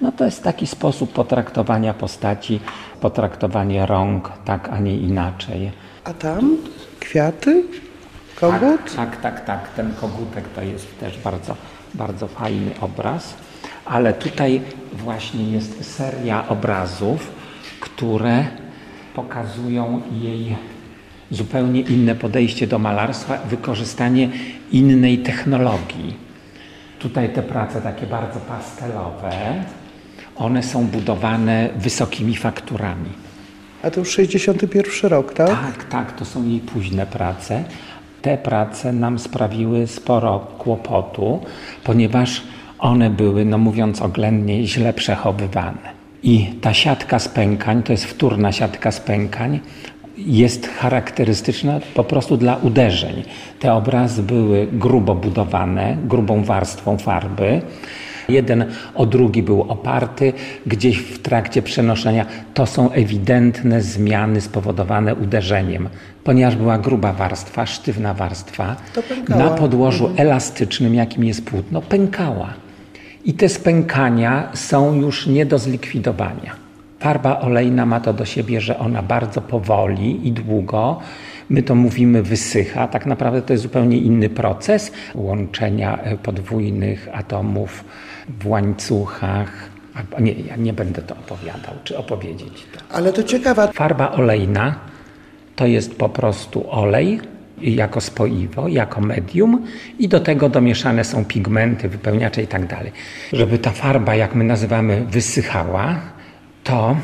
[0.00, 2.60] no to jest taki sposób potraktowania postaci,
[3.00, 5.70] potraktowanie rąk, tak, a nie inaczej.
[6.04, 6.56] A tam
[7.00, 7.62] kwiaty?
[8.40, 8.94] Kogut?
[8.96, 9.68] Tak, tak, tak, tak.
[9.68, 11.56] Ten kogutek to jest też bardzo,
[11.94, 13.34] bardzo fajny obraz.
[13.86, 14.60] Ale tutaj
[14.92, 17.30] właśnie jest seria obrazów,
[17.80, 18.46] które
[19.14, 20.56] pokazują jej
[21.30, 24.28] zupełnie inne podejście do malarstwa, wykorzystanie
[24.72, 26.16] innej technologii.
[26.98, 29.64] Tutaj te prace takie bardzo pastelowe,
[30.36, 33.10] one są budowane wysokimi fakturami.
[33.82, 35.48] A to już 61 rok, tak?
[35.48, 37.64] Tak, tak, to są jej późne prace.
[38.22, 41.40] Te prace nam sprawiły sporo kłopotu,
[41.84, 42.42] ponieważ
[42.78, 45.96] one były, no mówiąc oględnie, źle przechowywane.
[46.22, 49.60] I ta siatka spękań, to jest wtórna siatka spękań,
[50.16, 53.22] jest charakterystyczna po prostu dla uderzeń.
[53.60, 57.60] Te obrazy były grubo budowane, grubą warstwą farby.
[58.28, 60.32] Jeden o drugi był oparty,
[60.66, 62.26] gdzieś w trakcie przenoszenia.
[62.54, 65.88] To są ewidentne zmiany spowodowane uderzeniem,
[66.24, 68.76] ponieważ była gruba warstwa, sztywna warstwa.
[69.28, 72.65] Na podłożu elastycznym, jakim jest płótno, pękała.
[73.26, 76.56] I te spękania są już nie do zlikwidowania.
[76.98, 81.00] Farba olejna ma to do siebie, że ona bardzo powoli i długo,
[81.50, 87.84] my to mówimy wysycha, tak naprawdę to jest zupełnie inny proces łączenia e, podwójnych atomów
[88.40, 89.70] w łańcuchach.
[90.20, 92.96] Nie, ja nie będę to opowiadał, czy opowiedzieć to.
[92.96, 93.66] Ale to ciekawa.
[93.66, 94.74] Farba olejna
[95.56, 97.20] to jest po prostu olej
[97.62, 99.66] jako spoiwo, jako medium
[99.98, 102.62] i do tego domieszane są pigmenty, wypełniacze i tak.
[103.32, 106.00] Żeby ta farba, jak my nazywamy, wysychała,
[106.64, 106.96] to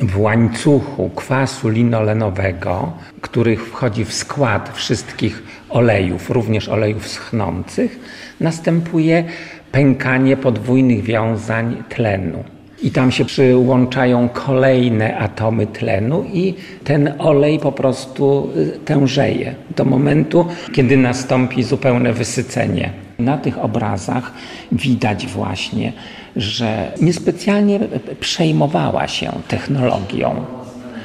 [0.00, 7.98] w łańcuchu kwasu linolenowego, który wchodzi w skład wszystkich olejów, również olejów schnących,
[8.40, 9.24] następuje
[9.72, 12.44] pękanie podwójnych wiązań tlenu.
[12.82, 19.84] I tam się przyłączają kolejne atomy tlenu, i ten olej po prostu y, tężeje do
[19.84, 22.92] momentu, kiedy nastąpi zupełne wysycenie.
[23.18, 24.32] Na tych obrazach
[24.72, 25.92] widać właśnie,
[26.36, 27.80] że niespecjalnie
[28.20, 30.44] przejmowała się technologią.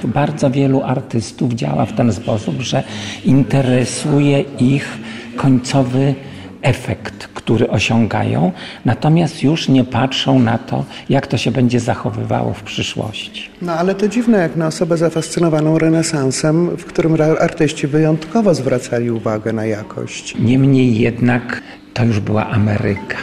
[0.03, 2.83] Bardzo wielu artystów działa w ten sposób, że
[3.25, 4.97] interesuje ich
[5.36, 6.15] końcowy
[6.63, 8.52] efekt, który osiągają,
[8.86, 13.49] natomiast już nie patrzą na to, jak to się będzie zachowywało w przyszłości.
[13.62, 19.54] No ale to dziwne, jak na osobę zafascynowaną renesansem, w którym artyści wyjątkowo zwracali uwagę
[19.54, 20.36] na jakość.
[20.39, 21.62] Niemniej jednak
[21.93, 23.17] to już była Ameryka.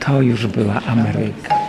[0.00, 1.61] To już była Ameryka.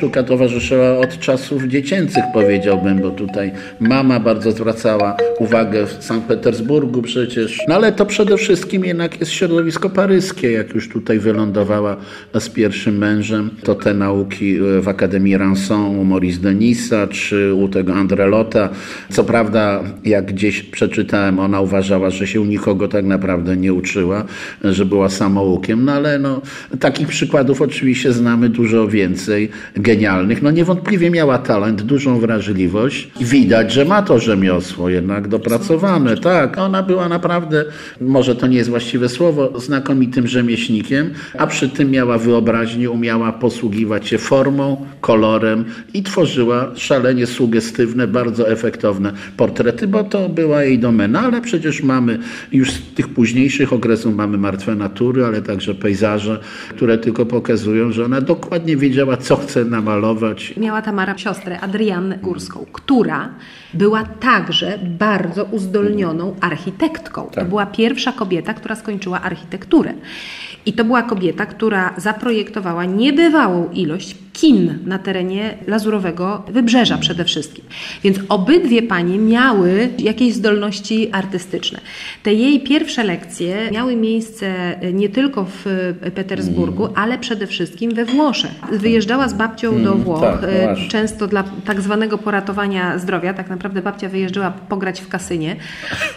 [0.00, 7.02] Sztuka towarzyszyła od czasów dziecięcych, powiedziałbym, bo tutaj mama bardzo zwracała uwagę w Sankt Petersburgu
[7.02, 7.58] przecież.
[7.68, 11.96] No ale to przede wszystkim jednak jest środowisko paryskie, jak już tutaj wylądowała
[12.38, 17.92] z pierwszym mężem, to te nauki w Akademii Ranson u Maurice Denisa czy u tego
[17.92, 18.68] André Lotta.
[19.10, 24.24] Co prawda, jak gdzieś przeczytałem, ona uważała, że się u nikogo tak naprawdę nie uczyła,
[24.64, 26.42] że była samoukiem, no ale no,
[26.80, 29.50] takich przykładów oczywiście znamy dużo więcej
[29.90, 30.42] genialnych.
[30.42, 36.16] No niewątpliwie miała talent, dużą wrażliwość i widać, że ma to rzemiosło jednak dopracowane.
[36.16, 37.64] Tak, ona była naprawdę,
[38.00, 44.08] może to nie jest właściwe słowo, znakomitym rzemieślnikiem, a przy tym miała wyobraźnię, umiała posługiwać
[44.08, 51.20] się formą, kolorem i tworzyła szalenie sugestywne, bardzo efektowne portrety, bo to była jej domena,
[51.20, 52.18] ale przecież mamy
[52.52, 58.04] już z tych późniejszych okresów mamy martwe natury, ale także pejzaże, które tylko pokazują, że
[58.04, 60.54] ona dokładnie wiedziała, co chce namalować.
[60.56, 63.28] Miała Tamara siostrę Adriannę Górską, która
[63.74, 67.30] była także bardzo uzdolnioną architektką.
[67.34, 69.94] To była pierwsza kobieta, która skończyła architekturę.
[70.66, 77.64] I to była kobieta, która zaprojektowała niebywałą ilość kin na terenie lazurowego wybrzeża przede wszystkim.
[78.04, 81.80] Więc obydwie panie miały jakieś zdolności artystyczne.
[82.22, 85.64] Te jej pierwsze lekcje miały miejsce nie tylko w
[86.14, 86.96] Petersburgu, Mm.
[86.96, 88.50] ale przede wszystkim we Włoszech.
[88.72, 90.88] Wyjeżdżała z babcią do Włoch, tak, no właśnie.
[90.88, 93.34] często dla tak zwanego poratowania zdrowia.
[93.34, 95.56] Tak naprawdę babcia wyjeżdżała pograć w kasynie,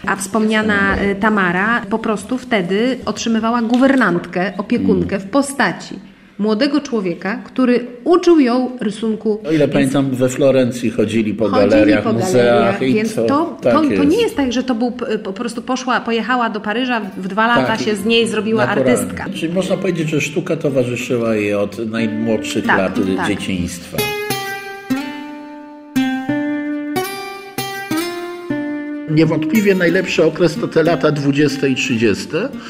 [0.07, 7.85] a wspomniana e, Tamara po prostu wtedy otrzymywała guwernantkę, opiekunkę w postaci młodego człowieka, który
[8.03, 9.39] uczył ją rysunku.
[9.47, 13.57] O ile pamiętam, we Florencji chodzili po Chodzili galeriach, po muzeach i więc to, to,
[13.61, 14.91] tak to, to nie jest tak, że to był
[15.23, 18.91] po prostu poszła, pojechała do Paryża, w dwa lata Tak, się z niej zrobiła naturalnie.
[18.99, 19.25] artystka.
[19.35, 23.27] Czyli można powiedzieć, że sztuka towarzyszyła jej od najmłodszych Tak, lat tak.
[23.27, 23.97] dzieciństwa.
[29.09, 32.27] Niewątpliwie najlepszy okres to te lata 20 i 30,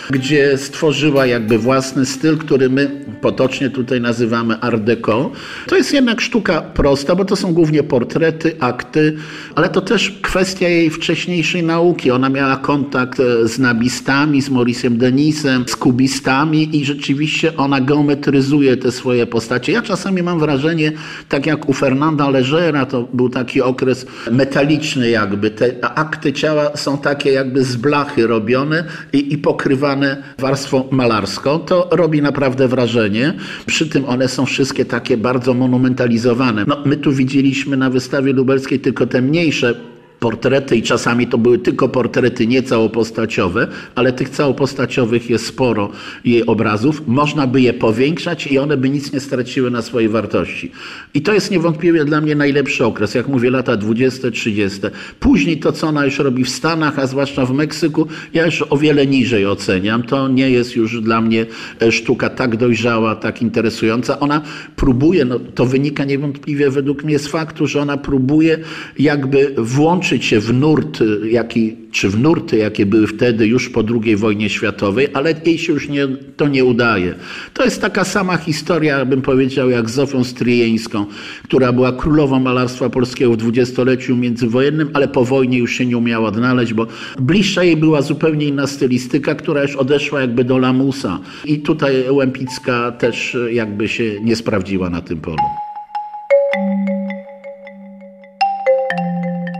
[0.09, 5.31] gdzie stworzyła jakby własny styl, który my potocznie tutaj nazywamy art deco.
[5.67, 9.15] To jest jednak sztuka prosta, bo to są głównie portrety, akty,
[9.55, 12.11] ale to też kwestia jej wcześniejszej nauki.
[12.11, 18.77] Ona miała kontakt e, z nabistami, z Mauricem Denisem, z kubistami i rzeczywiście ona geometryzuje
[18.77, 19.71] te swoje postacie.
[19.71, 20.91] Ja czasami mam wrażenie,
[21.29, 25.51] tak jak u Fernanda Legera, to był taki okres metaliczny jakby.
[25.51, 28.83] Te akty ciała są takie jakby z blachy robione
[29.13, 31.59] i, i pokrywane warstwą malarską.
[31.59, 33.33] To robi naprawdę wrażenie.
[33.65, 36.65] Przy tym one są wszystkie takie bardzo monumentalizowane.
[36.67, 39.92] No, my tu widzieliśmy na wystawie lubelskiej tylko te mniejsze
[40.23, 45.89] portrety i czasami to były tylko portrety nie całopostaciowe, ale tych całopostaciowych jest sporo
[46.25, 47.01] jej obrazów.
[47.07, 50.71] Można by je powiększać i one by nic nie straciły na swojej wartości.
[51.13, 54.79] I to jest niewątpliwie dla mnie najlepszy okres, jak mówię, lata 20, 30.
[55.19, 58.77] Później to, co ona już robi w Stanach, a zwłaszcza w Meksyku, ja już o
[58.77, 60.03] wiele niżej oceniam.
[60.03, 61.45] To nie jest już dla mnie
[61.81, 64.19] e, sztuka tak dojrzała, tak interesująca.
[64.19, 64.41] Ona
[64.75, 68.59] próbuje, no, to wynika niewątpliwie według mnie z faktu, że ona próbuje
[68.99, 73.83] jakby włączyć się w nurt, y, jaki, czy w nurty, jakie były wtedy już po
[74.03, 77.15] II wojnie światowej, ale jej się już nie, to nie udaje.
[77.53, 81.05] To jest taka sama historia, bym powiedział, jak Zofią Stryjeńską,
[81.43, 86.27] która była królową malarstwa polskiego w dwudziestoleciu międzywojennym, ale po wojnie już się nie umiała
[86.27, 86.87] odnaleźć, bo
[87.19, 91.19] bliższa jej była zupełnie inna stylistyka, która już odeszła jakby do lamusa.
[91.45, 95.62] I tutaj Łępicka też y, jakby się nie sprawdziła na tym polu.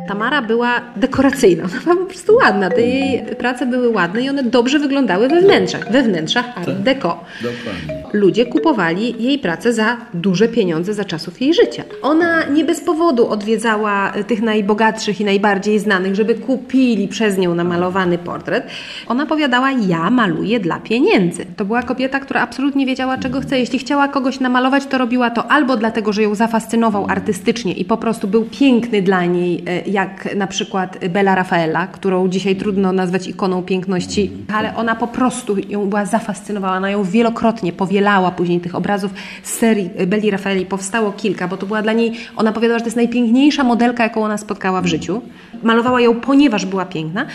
[0.08, 2.70] Tamara była dekoracyjna, ona była po prostu ładna.
[2.70, 7.20] Te jej prace były ładne i one dobrze wyglądały we wnętrzach, we wnętrzach art deco.
[7.42, 8.04] Dokładnie.
[8.14, 11.84] Ludzie kupowali jej pracę za duże pieniądze za czasów jej życia.
[12.02, 18.18] Ona nie bez powodu odwiedzała tych najbogatszych i najbardziej znanych, żeby kupili przez nią namalowany
[18.18, 18.68] portret.
[19.08, 21.46] Ona powiadała, ja maluję dla pieniędzy.
[21.56, 23.60] To była kobieta, która absolutnie wiedziała, czego chce.
[23.60, 27.98] Jeśli chciała kogoś namalować, to robiła to albo dlatego, że ją zafascynował artystycznie i po
[27.98, 33.28] prostu był piękny dla niej, e, jak na przykład Bella Raffaella, którą dzisiaj trudno nazwać
[33.28, 38.76] ikoną piękności, ale ona po prostu ją była zafascynowana, ona ją wielokrotnie powielała później tych
[38.76, 39.12] obrazów
[39.44, 40.66] z serii Belli Raffaelli.
[40.66, 44.24] Powstało kilka, bo to była dla niej, ona powiedziała, że to jest najpiękniejsza modelka, jaką
[44.24, 45.22] ona spotkała w życiu.
[45.64, 47.26] Malowała ją, ponieważ była piękna,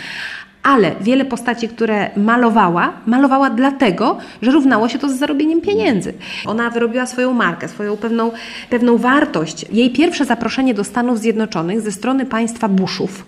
[0.63, 6.13] ale wiele postaci, które malowała, malowała dlatego, że równało się to z zarobieniem pieniędzy.
[6.45, 8.31] Ona wyrobiła swoją markę, swoją pewną,
[8.69, 9.65] pewną wartość.
[9.71, 13.25] Jej pierwsze zaproszenie do Stanów Zjednoczonych ze strony państwa Bushów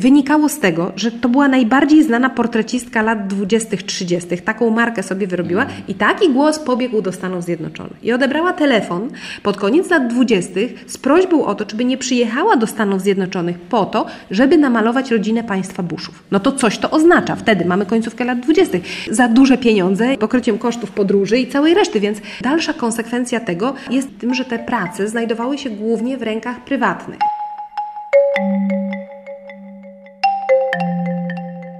[0.00, 4.40] wynikało z tego, że to była najbardziej znana portrecistka lat 20-30.
[4.40, 8.04] Taką markę sobie wyrobiła i taki głos pobiegł do Stanów Zjednoczonych.
[8.04, 9.08] I odebrała telefon
[9.42, 10.60] pod koniec lat 20.
[10.86, 15.10] z prośbą o to, czy by nie przyjechała do Stanów Zjednoczonych po to, żeby namalować
[15.10, 16.22] rodzinę państwa Bushów.
[16.30, 17.36] No to coś to oznacza.
[17.36, 18.78] Wtedy mamy końcówkę lat 20.
[19.10, 24.34] Za duże pieniądze, pokryciem kosztów podróży i całej reszty, więc dalsza konsekwencja tego jest tym,
[24.34, 27.18] że te prace znajdowały się głównie w rękach prywatnych.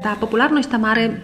[0.02, 1.20] Ta popularność Tamary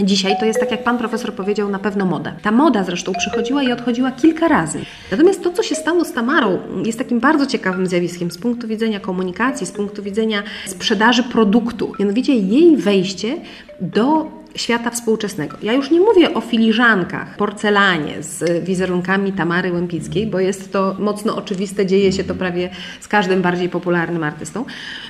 [0.00, 2.32] Dzisiaj to jest, tak jak pan profesor powiedział, na pewno moda.
[2.42, 4.78] Ta moda zresztą przychodziła i odchodziła kilka razy.
[5.10, 9.00] Natomiast to, co się stało z Tamarą, jest takim bardzo ciekawym zjawiskiem z punktu widzenia
[9.00, 11.92] komunikacji, z punktu widzenia sprzedaży produktu.
[12.00, 13.36] Mianowicie jej wejście
[13.80, 15.56] do świata współczesnego.
[15.62, 21.36] Ja już nie mówię o filiżankach, porcelanie z wizerunkami Tamary Łępickiej, bo jest to mocno
[21.36, 24.64] oczywiste, dzieje się to prawie z każdym bardziej popularnym artystą.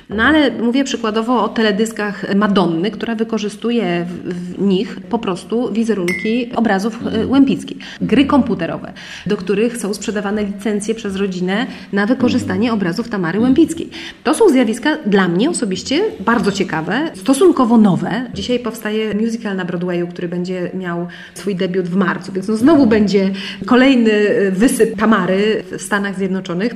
[0.09, 6.99] No ale mówię przykładowo o teledyskach Madonny, która wykorzystuje w, nich po prostu wizerunki obrazów
[7.13, 7.77] e, Łępickiej.
[8.01, 8.93] Gry komputerowe,
[9.25, 13.89] do których są sprzedawane licencje przez rodzinę na wykorzystanie obrazów Tamary Łępickiej.
[14.23, 18.29] To są zjawiska dla mnie osobiście bardzo ciekawe, stosunkowo nowe.
[18.33, 22.57] Dzisiaj powstaje Museum musical na Broadwayu, który będzie miał swój debiut w marcu, więc no
[22.57, 23.31] znowu będzie
[23.65, 26.73] kolejny y, wysyp Tamary w Stanach Zjednoczonych.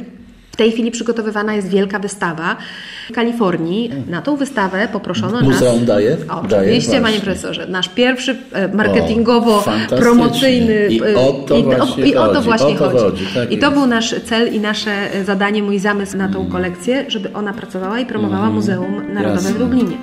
[0.51, 2.55] W tej chwili przygotowywana jest wielka wystawa
[3.09, 3.91] w Kalifornii.
[4.09, 5.85] Na tą wystawę poproszono Muzeum nas...
[5.85, 6.17] daje?
[6.29, 7.19] O, Daje, Oczywiście, panie właśnie.
[7.21, 7.67] profesorze.
[7.67, 10.89] Nasz pierwszy e, marketingowo-promocyjny...
[10.89, 11.11] fantastycznie.
[11.11, 12.97] I o to i, właśnie i o to chodzi, właśnie o to chodzi.
[13.03, 13.77] chodzi, tak I to jest.
[13.77, 16.51] był nasz cel i nasze e, zadanie, mój zamysł na tą Mm.
[16.51, 19.53] kolekcję, żeby ona pracowała i promowała Muzeum Narodowe jasne.
[19.53, 19.97] w Lublinie.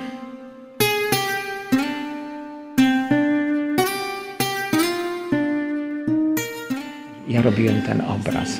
[7.37, 8.57] Ja robiłem ten obraz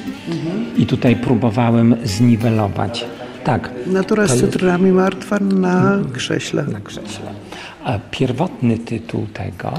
[0.78, 3.06] i tutaj próbowałem zniwelować.
[3.44, 6.64] Tak, Natura z cytrynami martwa na krześle.
[6.64, 7.32] na krześle.
[7.84, 9.74] A pierwotny tytuł tego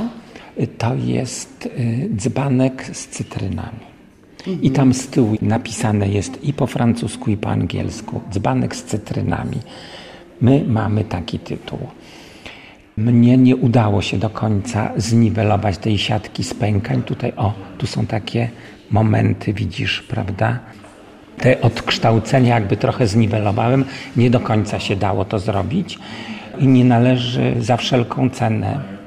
[0.61, 3.86] y, to jest y, dzbanek z cytrynami.
[4.62, 9.59] I tam z tyłu napisane jest i po francusku, i po angielsku dzbanek z cytrynami.
[10.40, 11.78] My mamy taki tytuł.
[12.96, 17.03] Mnie nie udało się do końca zniwelować tej siatki spękań.
[17.03, 18.49] Tutaj, o, tu są takie
[18.91, 20.59] momenty, widzisz, prawda?
[21.39, 23.84] Te odkształcenia jakby trochę zniwelowałem.
[24.16, 25.99] Nie do końca się dało to zrobić
[26.59, 28.97] i nie należy za wszelką cenę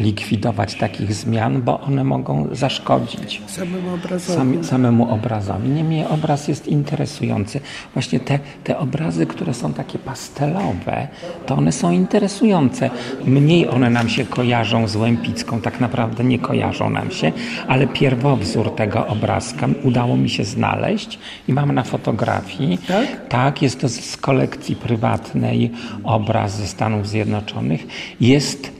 [0.00, 4.38] likwidować takich zmian, bo one mogą zaszkodzić Samemu obrazowi.
[4.38, 5.68] sam, samemu obrazowi.
[5.68, 7.60] Niemniej obraz jest interesujący.
[7.94, 11.08] Właśnie te, te obrazy, które są takie pastelowe,
[11.46, 12.90] to one są interesujące.
[13.24, 17.32] Mniej one nam się kojarzą z Łępicką, tak naprawdę nie kojarzą nam się,
[17.68, 22.78] ale pierwowzór tego obrazka udało mi się znaleźć i mam na fotografii.
[22.88, 23.28] Tak?
[23.28, 25.70] Tak, jest to z kolekcji prywatnej
[26.04, 27.86] obraz ze Stanów Zjednoczonych.
[28.20, 28.79] Jest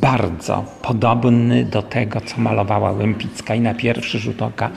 [0.00, 4.70] bardzo podobny do tego, co malowała Łępicka i na pierwszy rzut oka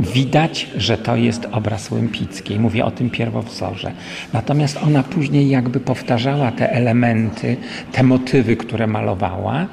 [0.00, 2.60] widać, że to jest obraz Łępickiej.
[2.60, 3.92] Mówię o tym pierwowzorze.
[4.32, 7.56] Natomiast ona później jakby powtarzała te elementy,
[7.92, 9.66] te motywy, które malowała,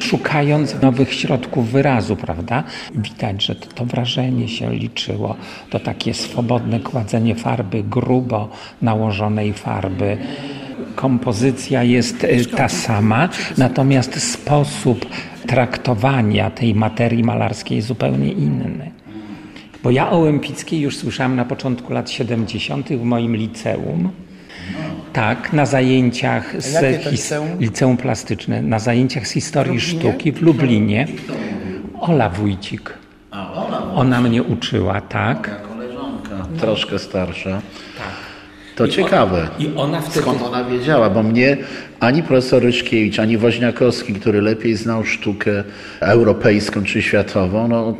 [0.00, 2.64] szukając nowych środków wyrazu, prawda?
[2.94, 5.36] Widać, że to, to wrażenie się liczyło,
[5.70, 8.48] to takie swobodne kładzenie farby, grubo
[8.82, 10.18] nałożonej farby.
[10.94, 13.28] Kompozycja jest y, ta sama,
[13.58, 15.06] natomiast sposób
[15.46, 18.90] traktowania tej materii malarskiej jest zupełnie inny.
[19.82, 22.88] Bo ja o Łępickiej już słyszałem na początku lat 70.
[22.88, 24.10] w moim liceum.
[25.12, 27.48] Tak, na zajęciach z liceum?
[27.60, 31.06] liceum plastyczne, na zajęciach z historii sztuki w Lublinie.
[32.00, 32.98] Ola Wójcik.
[33.94, 35.68] Ona mnie uczyła, tak.
[35.68, 37.62] Koleżanka, troszkę starsza.
[38.76, 39.48] To ciekawe.
[39.58, 41.10] I ona wtedy Skąd ona wiedziała?
[41.10, 41.56] Bo mnie
[42.00, 45.64] ani profesor Ryszkiewicz, ani Woźniakowski, który lepiej znał sztukę
[46.00, 47.94] europejską czy światową, no,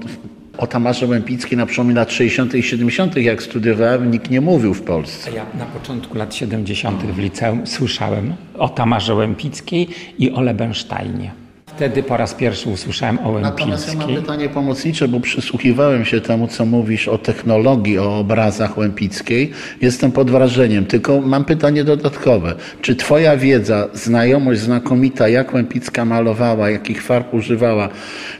[0.58, 2.54] o Tamarze Łępickiej na przełomie lat 60.
[2.54, 5.30] i 70., jak studiowałem, nikt nie mówił w Polsce.
[5.30, 7.02] Ja na początku lat 70.
[7.02, 11.41] w liceum słyszałem o Tamarze Łępickiej i o Lebensteinie.
[11.82, 16.48] Wtedy po raz pierwszy usłyszałem o Natomiast ja mam pytanie pomocnicze, bo przysłuchiwałem się temu,
[16.48, 19.50] co mówisz o technologii, o obrazach Łępickiej.
[19.80, 22.54] Jestem pod wrażeniem, tylko mam pytanie dodatkowe.
[22.82, 27.88] Czy twoja wiedza, znajomość znakomita, jak Łępicka malowała, jakich farb używała,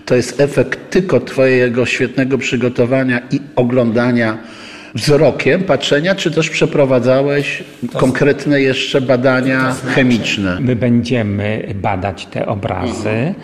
[0.05, 4.38] to jest efekt tylko twojego świetnego przygotowania i oglądania
[4.95, 10.59] wzrokiem, patrzenia, czy też przeprowadzałeś konkretne jeszcze badania chemiczne?
[10.61, 13.34] My będziemy badać te obrazy.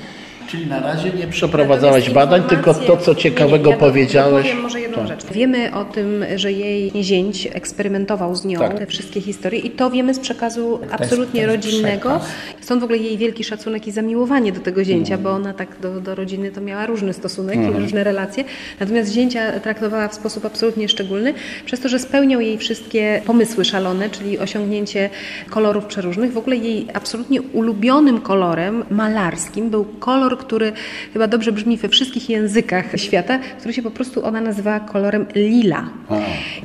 [0.49, 4.47] Czyli na razie nie przeprowadzałeś Natomiast badań, tylko to, co ciekawego nie, nie, ja powiedziałeś.
[4.47, 5.27] Powiem może jedną rzecz.
[5.33, 8.79] Wiemy o tym, że jej zięć eksperymentował z nią Tak.
[8.79, 12.09] te wszystkie historie i to wiemy z przekazu absolutnie to jest rodzinnego.
[12.11, 12.29] przekaz.
[12.61, 15.23] Stąd w ogóle jej wielki szacunek i zamiłowanie do tego zięcia, Mhm.
[15.23, 18.45] bo ona tak do, do rodziny to miała różny stosunek i różne relacje.
[18.81, 21.35] Natomiast zięcia traktowała w sposób absolutnie szczególny,
[21.65, 25.11] przez to, że spełniał jej wszystkie pomysły szalone, czyli osiągnięcie
[25.51, 26.33] kolorów przeróżnych.
[26.33, 30.73] W ogóle jej absolutnie ulubionym kolorem malarskim był kolor, który
[31.13, 35.89] chyba dobrze brzmi we wszystkich językach świata, który się po prostu ona nazywała kolorem lila.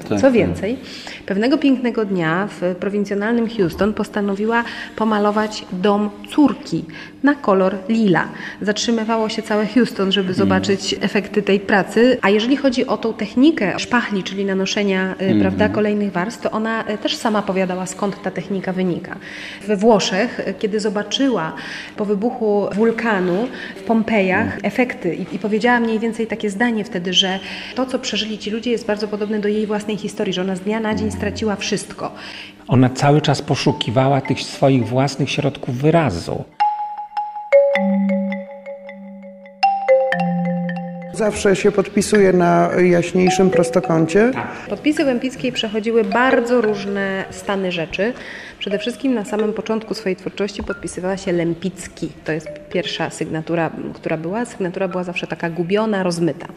[0.09, 0.77] tak, Co więcej,
[1.25, 4.63] pewnego pięknego dnia w prowincjonalnym Houston postanowiła
[4.95, 6.85] pomalować dom córki
[7.23, 8.27] na kolor lila.
[8.61, 12.17] Zatrzymywało się całe Houston, żeby zobaczyć efekty tej pracy.
[12.21, 16.89] A jeżeli chodzi o tą technikę szpachli, czyli nanoszenia y, prawda, kolejnych warstw, to ona
[16.89, 19.15] y, też sama powiadała, skąd ta technika wynika.
[19.67, 21.53] We Włoszech, y, kiedy zobaczyła
[21.97, 27.39] po wybuchu wulkanu w Pompejach efekty i, i powiedziała mniej więcej takie zdanie wtedy, że
[27.75, 30.59] to, co przeżyli ci ludzie jest bardzo podobne do jej własnej historii, że ona z
[30.59, 32.11] dnia na dzień straciła wszystko.
[32.67, 36.43] Ona cały czas poszukiwała tych swoich własnych środków wyrazu.
[41.13, 44.31] Zawsze się podpisuje na jaśniejszym prostokącie.
[44.69, 48.13] Podpisy Łempickiej przechodziły bardzo różne stany rzeczy.
[48.63, 52.09] Przede wszystkim na samym początku swojej twórczości podpisywała się Lempicki.
[52.23, 54.45] To jest pierwsza sygnatura, która była.
[54.45, 56.47] Sygnatura była zawsze taka gubiona, rozmyta.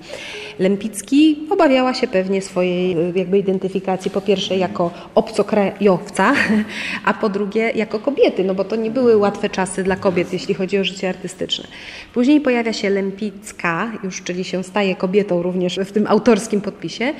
[0.58, 6.32] Lempicki obawiała się pewnie swojej y, jakby identyfikacji po pierwsze jako obcokrajowca,
[7.04, 10.54] a po drugie jako kobiety, no bo to nie były łatwe czasy dla kobiet, jeśli
[10.54, 11.68] chodzi o życie artystyczne.
[12.14, 17.12] Później pojawia się Lempicka, już czyli się staje kobietą również w tym autorskim podpisie.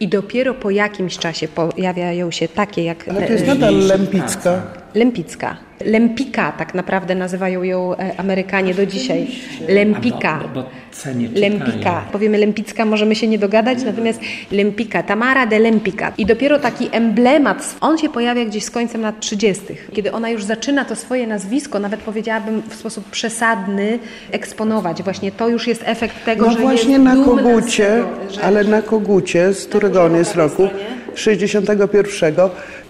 [0.00, 4.62] I dopiero po jakimś czasie pojawiają się takie jak Ale to jest nadal Lempicka.
[4.94, 5.56] Lempicka.
[5.84, 9.26] Lempika tak naprawdę nazywają ją e, Amerykanie do dzisiaj.
[9.68, 10.40] Lempika.
[10.44, 11.48] A, bo, bo cenię czytania.
[11.48, 12.04] Lempika.
[12.12, 14.20] Powiemy Lempicka, możemy się nie dogadać, natomiast
[14.52, 16.12] Lempika, Tamara de Lempika.
[16.18, 20.44] I dopiero taki emblemat, on się pojawia gdzieś z końcem lat 30., kiedy ona już
[20.44, 23.98] zaczyna to swoje nazwisko, nawet powiedziałabym w sposób przesadny,
[24.32, 25.02] eksponować.
[25.02, 28.04] Właśnie to już jest efekt tego, No że właśnie jest na kogucie,
[28.42, 30.68] ale na kogucie, z którego on jest roku
[31.14, 32.34] 61,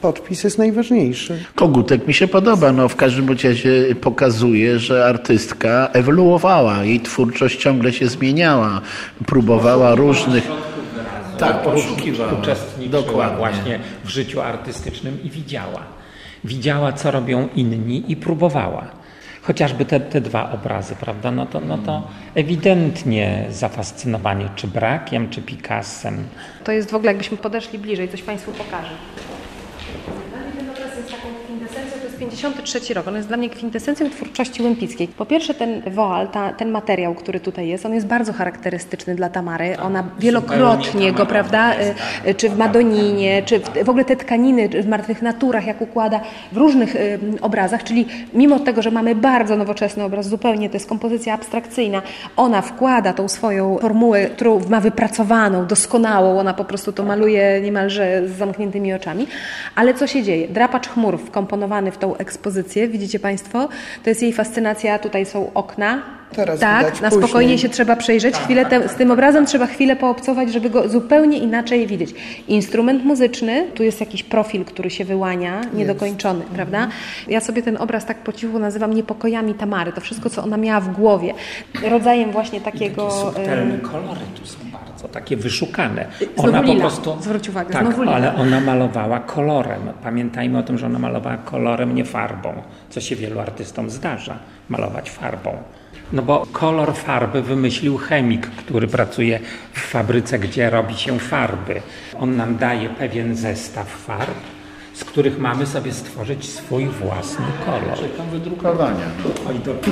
[0.01, 1.45] podpis jest najważniejszy.
[1.55, 7.93] Kogutek mi się podoba, no w każdym razie pokazuje, że artystka ewoluowała, jej twórczość ciągle
[7.93, 8.81] się zmieniała,
[9.27, 10.49] próbowała różnych...
[11.39, 12.33] Tak, poszukiwała.
[12.33, 13.37] uczestniczyła Dokładnie.
[13.39, 15.83] właśnie w życiu artystycznym i widziała.
[16.45, 19.00] Widziała, co robią inni i próbowała.
[19.43, 21.31] Chociażby te, te dwa obrazy, prawda?
[21.31, 26.25] No to, no to ewidentnie zafascynowanie czy Brakiem, czy Picassem.
[26.65, 28.91] To jest w ogóle, jakbyśmy podeszli bliżej, coś Państwu pokażę.
[32.29, 33.09] 1953 rok.
[33.09, 35.09] On jest dla mnie kwintesencją twórczości Łępickiej.
[35.09, 39.29] Po pierwsze ten woal, ta, ten materiał, który tutaj jest, on jest bardzo charakterystyczny dla
[39.29, 39.79] Tamary.
[39.79, 44.69] Ona wielokrotnie go, prawda, y, y, czy w Madoninie, czy w, w ogóle te tkaniny
[44.69, 46.21] w Martwych Naturach, jak układa
[46.53, 50.89] w różnych y, obrazach, czyli mimo tego, że mamy bardzo nowoczesny obraz, zupełnie to jest
[50.89, 52.03] kompozycja abstrakcyjna,
[52.37, 58.29] ona wkłada tą swoją formułę, którą ma wypracowaną, doskonałą, ona po prostu to maluje niemalże
[58.29, 59.27] z zamkniętymi oczami.
[59.75, 60.49] Ale co się dzieje?
[60.49, 63.69] Drapacz chmur wkomponowany w tą ekspozycję, widzicie Państwo?
[64.05, 66.20] To jest jej fascynacja, tutaj są okna.
[66.33, 67.29] Teraz tak, widać, na później.
[67.29, 68.37] spokojnie się trzeba przejrzeć.
[68.37, 72.15] Chwilę te, z tym obrazem trzeba chwilę poobcować, żeby go zupełnie inaczej widzieć.
[72.49, 76.89] Instrument muzyczny, tu jest jakiś profil, który się wyłania, niedokończony, prawda?
[77.29, 79.93] Ja sobie ten obraz tak po cichu nazywam niepokojami Tamary.
[79.93, 81.35] To wszystko, co ona miała w głowie.
[81.89, 83.11] Rodzajem właśnie takiego...
[83.11, 86.07] Subtelne em, kolory tu są bardzo takie wyszukane.
[86.39, 86.91] Znowu lila.
[87.21, 88.15] Zwróć uwagę, tak, znowu lila.
[88.15, 89.81] ale ona malowała kolorem.
[90.03, 92.53] Pamiętajmy o tym, że ona malowała kolorem, nie farbą,
[92.91, 95.57] co się wielu artystom zdarza, malować farbą.
[96.13, 99.41] No bo kolor farby wymyślił chemik, który pracuje
[99.73, 101.83] w fabryce, gdzie robi się farby.
[102.19, 104.35] On nam daje pewien zestaw farb,
[105.01, 107.99] z których mamy sobie stworzyć swój własny kolor.
[107.99, 109.07] Czekam wydrukowania.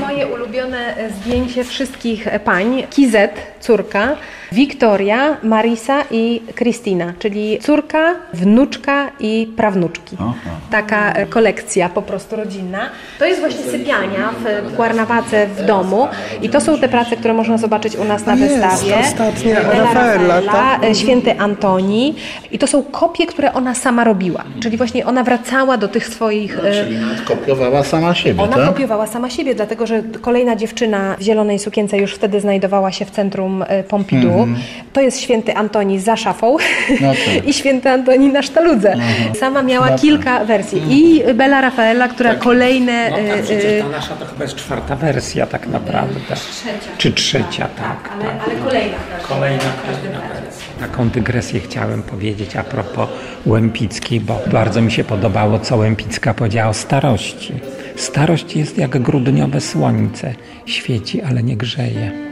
[0.00, 2.82] Moje ulubione e, zdjęcie wszystkich e, pań.
[2.90, 4.16] Kizet, córka,
[4.52, 10.16] Wiktoria, Marisa i Kristina, czyli córka, wnuczka i prawnuczki.
[10.70, 12.78] Taka e, kolekcja po prostu rodzinna.
[13.18, 16.09] To jest właśnie sypialnia w Kwarnawadze w domu
[16.42, 18.96] i to są te prace, które można zobaczyć u nas na Jest, wystawie.
[19.00, 20.96] ostatnia Rafaela, tak?
[20.96, 22.14] Święty Antoni
[22.50, 24.44] i to są kopie, które ona sama robiła.
[24.61, 26.59] Czyli właśnie ona wracała do tych swoich...
[26.64, 28.66] e, Czyli nawet kopiowała sama siebie, ona tak?
[28.66, 33.11] kopiowała sama siebie, dlatego że kolejna dziewczyna w zielonej sukience już wtedy znajdowała się w
[33.11, 34.46] centrum e, Pompidou.
[34.92, 36.57] To jest święty Antoni za szafą
[37.01, 37.44] No tak.
[37.49, 38.96] i święty Antoni na sztaludze.
[39.40, 40.82] Sama miała kilka wersji.
[40.88, 43.11] I Bella Raffaella, która kolejne...
[43.11, 46.20] No e, tak, przecież e, ta nasza to chyba jest czwarta wersja tak naprawdę.
[46.99, 48.11] Czy trzecia, tak.
[48.12, 48.49] ale, tak.
[48.49, 48.96] ale kolejna.
[49.28, 50.68] Kolejna, kolejna wersja.
[50.81, 53.09] Taką dygresję chciałem powiedzieć a propos
[53.47, 57.55] Łempickiej, bo bardzo mi się podobało, co Łempicka powiedziała o starości.
[57.97, 60.35] Starość jest jak grudniowe słońce.
[60.66, 62.28] Świeci, ale nie grzeje.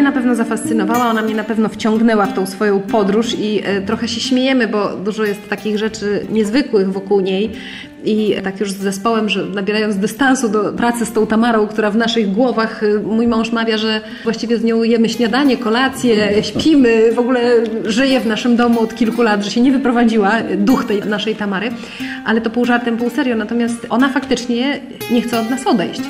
[0.00, 3.80] Mnie na pewno zafascynowała, ona mnie na pewno wciągnęła w tą swoją podróż i e,
[3.80, 7.50] trochę się śmiejemy, bo dużo jest takich rzeczy niezwykłych wokół niej.
[8.04, 11.96] I tak już z zespołem, że nabierając dystansu do pracy z tą Tamarą, która w
[11.96, 17.18] naszych głowach, e, mój mąż mawia, że właściwie z nią jemy śniadanie, kolację, śpimy, w
[17.18, 17.40] ogóle
[17.84, 21.36] żyje w naszym domu od kilku lat, że się nie wyprowadziła, e, duch tej naszej
[21.36, 21.70] Tamary,
[22.24, 23.36] ale to pół żartem, pół serio.
[23.36, 24.80] Natomiast ona faktycznie
[25.10, 26.00] nie chce od nas odejść.